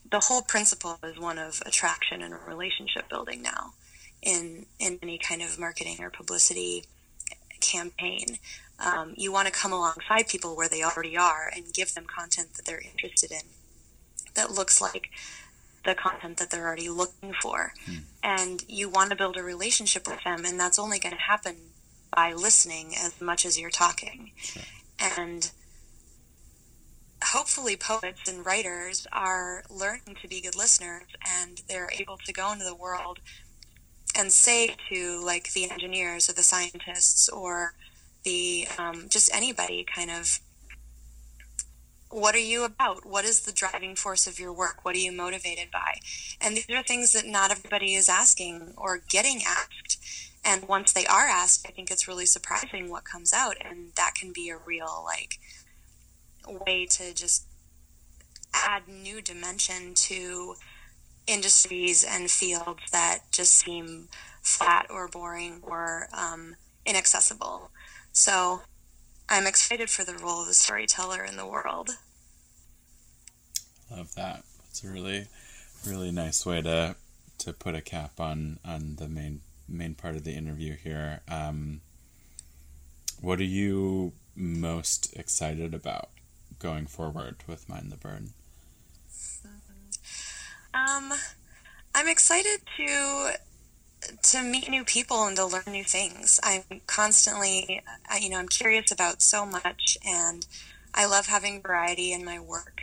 the 0.08 0.20
whole 0.20 0.42
principle 0.42 0.98
is 1.02 1.18
one 1.18 1.38
of 1.38 1.60
attraction 1.66 2.22
and 2.22 2.34
relationship 2.46 3.08
building 3.08 3.42
now 3.42 3.72
in 4.22 4.66
in 4.78 4.98
any 5.02 5.18
kind 5.18 5.42
of 5.42 5.58
marketing 5.58 5.98
or 6.00 6.10
publicity 6.10 6.84
campaign 7.60 8.38
um, 8.78 9.14
you 9.16 9.32
want 9.32 9.46
to 9.46 9.52
come 9.52 9.72
alongside 9.72 10.28
people 10.28 10.56
where 10.56 10.68
they 10.68 10.82
already 10.82 11.16
are 11.16 11.50
and 11.54 11.72
give 11.72 11.94
them 11.94 12.04
content 12.04 12.54
that 12.54 12.66
they're 12.66 12.80
interested 12.80 13.32
in 13.32 13.42
that 14.34 14.50
looks 14.50 14.80
like 14.80 15.08
the 15.86 15.94
content 15.94 16.36
that 16.36 16.50
they're 16.50 16.66
already 16.66 16.90
looking 16.90 17.32
for. 17.40 17.72
Mm. 17.86 18.00
And 18.22 18.64
you 18.68 18.88
want 18.88 19.10
to 19.10 19.16
build 19.16 19.36
a 19.36 19.42
relationship 19.42 20.06
with 20.06 20.22
them, 20.24 20.44
and 20.44 20.60
that's 20.60 20.78
only 20.78 20.98
going 20.98 21.14
to 21.14 21.20
happen 21.20 21.56
by 22.14 22.32
listening 22.32 22.94
as 22.96 23.20
much 23.20 23.46
as 23.46 23.58
you're 23.58 23.70
talking. 23.70 24.32
Sure. 24.36 24.62
And 25.00 25.50
hopefully, 27.24 27.76
poets 27.76 28.28
and 28.28 28.44
writers 28.44 29.06
are 29.12 29.64
learning 29.70 30.16
to 30.20 30.28
be 30.28 30.40
good 30.40 30.56
listeners 30.56 31.06
and 31.26 31.62
they're 31.68 31.90
able 31.98 32.18
to 32.18 32.32
go 32.32 32.52
into 32.52 32.64
the 32.64 32.74
world 32.74 33.18
and 34.16 34.32
say 34.32 34.74
to 34.88 35.24
like 35.24 35.52
the 35.52 35.70
engineers 35.70 36.28
or 36.28 36.32
the 36.32 36.42
scientists 36.42 37.28
or 37.28 37.74
the 38.24 38.66
um, 38.78 39.06
just 39.08 39.32
anybody 39.34 39.84
kind 39.84 40.10
of 40.10 40.40
what 42.08 42.34
are 42.34 42.38
you 42.38 42.64
about? 42.64 43.04
What 43.04 43.24
is 43.24 43.40
the 43.40 43.52
driving 43.52 43.94
force 43.96 44.26
of 44.26 44.38
your 44.38 44.52
work? 44.52 44.84
What 44.84 44.94
are 44.94 44.98
you 44.98 45.12
motivated 45.12 45.70
by? 45.70 45.98
And 46.40 46.56
these 46.56 46.70
are 46.70 46.82
things 46.82 47.12
that 47.12 47.26
not 47.26 47.50
everybody 47.50 47.94
is 47.94 48.08
asking 48.08 48.74
or 48.76 49.00
getting 49.08 49.42
asked. 49.46 49.98
And 50.44 50.68
once 50.68 50.92
they 50.92 51.04
are 51.06 51.26
asked, 51.26 51.66
I 51.68 51.72
think 51.72 51.90
it's 51.90 52.06
really 52.06 52.26
surprising 52.26 52.88
what 52.88 53.04
comes 53.04 53.32
out. 53.32 53.56
And 53.60 53.88
that 53.96 54.14
can 54.18 54.32
be 54.32 54.48
a 54.48 54.56
real, 54.56 55.04
like, 55.04 55.38
way 56.64 56.86
to 56.86 57.12
just 57.12 57.44
add 58.54 58.88
new 58.88 59.20
dimension 59.20 59.92
to 59.94 60.54
industries 61.26 62.04
and 62.04 62.30
fields 62.30 62.82
that 62.92 63.20
just 63.32 63.54
seem 63.54 64.08
flat 64.42 64.86
or 64.90 65.08
boring 65.08 65.60
or 65.62 66.08
um, 66.12 66.56
inaccessible. 66.84 67.70
So 68.12 68.62
I'm 69.28 69.46
excited 69.46 69.90
for 69.90 70.04
the 70.04 70.14
role 70.14 70.42
of 70.42 70.48
the 70.48 70.54
storyteller 70.54 71.24
in 71.24 71.36
the 71.36 71.46
world. 71.46 71.90
Love 73.90 74.14
that. 74.14 74.44
It's 74.70 74.84
a 74.84 74.88
really, 74.88 75.26
really 75.86 76.10
nice 76.10 76.44
way 76.46 76.62
to 76.62 76.96
to 77.38 77.52
put 77.52 77.74
a 77.74 77.80
cap 77.80 78.18
on 78.18 78.58
on 78.64 78.96
the 78.96 79.08
main 79.08 79.40
main 79.68 79.94
part 79.94 80.16
of 80.16 80.24
the 80.24 80.32
interview 80.32 80.76
here. 80.76 81.20
Um, 81.28 81.80
what 83.20 83.40
are 83.40 83.44
you 83.44 84.12
most 84.34 85.16
excited 85.16 85.74
about 85.74 86.10
going 86.58 86.86
forward 86.86 87.36
with 87.46 87.68
Mind 87.68 87.90
the 87.90 87.96
Bird? 87.96 88.28
Um, 90.76 91.12
I'm 91.94 92.08
excited 92.08 92.60
to 92.76 93.32
to 94.22 94.42
meet 94.42 94.68
new 94.68 94.84
people 94.84 95.24
and 95.24 95.36
to 95.36 95.46
learn 95.46 95.64
new 95.68 95.82
things. 95.82 96.38
I'm 96.42 96.62
constantly, 96.86 97.80
you 98.20 98.28
know, 98.28 98.38
I'm 98.38 98.48
curious 98.48 98.92
about 98.92 99.22
so 99.22 99.46
much, 99.46 99.96
and 100.06 100.46
I 100.94 101.06
love 101.06 101.26
having 101.26 101.62
variety 101.62 102.12
in 102.12 102.24
my 102.24 102.38
work. 102.38 102.82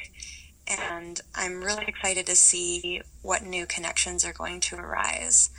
And 0.67 1.21
I'm 1.35 1.63
really 1.63 1.85
excited 1.85 2.25
to 2.25 2.35
see 2.35 3.01
what 3.21 3.43
new 3.43 3.65
connections 3.65 4.25
are 4.25 4.33
going 4.33 4.59
to 4.61 4.77
arise 4.77 5.49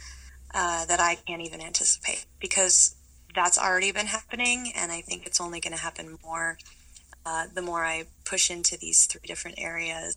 uh, 0.53 0.87
that 0.87 0.99
I 0.99 1.15
can't 1.15 1.43
even 1.43 1.61
anticipate 1.61 2.27
because 2.41 2.97
that's 3.35 3.59
already 3.59 3.93
been 3.93 4.07
happening, 4.07 4.73
and 4.75 4.91
I 4.91 5.03
think 5.03 5.25
it's 5.25 5.41
only 5.41 5.61
going 5.61 5.75
to 5.75 5.83
happen 5.83 6.19
more 6.25 6.59
uh, 7.25 7.47
the 7.55 7.63
more 7.63 7.85
I 7.85 8.05
push 8.25 8.51
into 8.51 8.77
these 8.77 9.07
three 9.07 9.27
different 9.27 9.59
areas. 9.59 10.17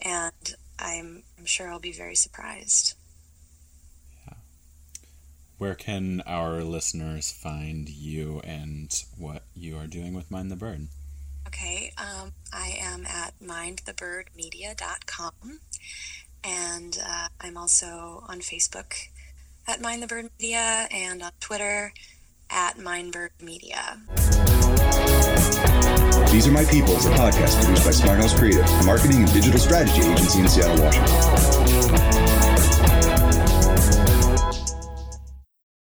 And 0.00 0.54
I'm, 0.78 1.22
I'm 1.38 1.46
sure 1.46 1.70
I'll 1.70 1.80
be 1.80 1.92
very 1.92 2.14
surprised. 2.14 2.94
where 5.58 5.74
can 5.74 6.22
our 6.24 6.62
listeners 6.62 7.30
find 7.32 7.88
you 7.88 8.40
and 8.44 9.02
what 9.16 9.42
you 9.54 9.76
are 9.76 9.88
doing 9.88 10.14
with 10.14 10.30
Mind 10.30 10.52
the 10.52 10.56
Bird? 10.56 10.86
Okay, 11.48 11.92
um, 11.98 12.32
I 12.52 12.78
am 12.80 13.04
at 13.06 13.34
mindthebirdmedia.com 13.42 15.32
and 16.44 16.98
uh, 17.04 17.26
I'm 17.40 17.56
also 17.56 18.22
on 18.28 18.38
Facebook 18.40 19.08
at 19.66 19.80
Mind 19.80 20.00
the 20.02 20.06
Bird 20.06 20.30
Media 20.38 20.86
and 20.92 21.22
on 21.22 21.32
Twitter 21.40 21.92
at 22.50 22.76
Mindbird 22.78 23.30
Media. 23.42 23.98
These 26.38 26.46
Are 26.46 26.52
My 26.52 26.64
People 26.66 26.96
is 26.96 27.04
a 27.04 27.10
podcast 27.10 27.60
produced 27.60 27.84
by 27.84 27.90
Smart 27.90 28.20
House 28.20 28.32
Creative, 28.32 28.64
a 28.64 28.84
marketing 28.84 29.24
and 29.24 29.32
digital 29.32 29.58
strategy 29.58 30.02
agency 30.02 30.38
in 30.38 30.46
Seattle, 30.46 30.84
Washington. 30.84 32.27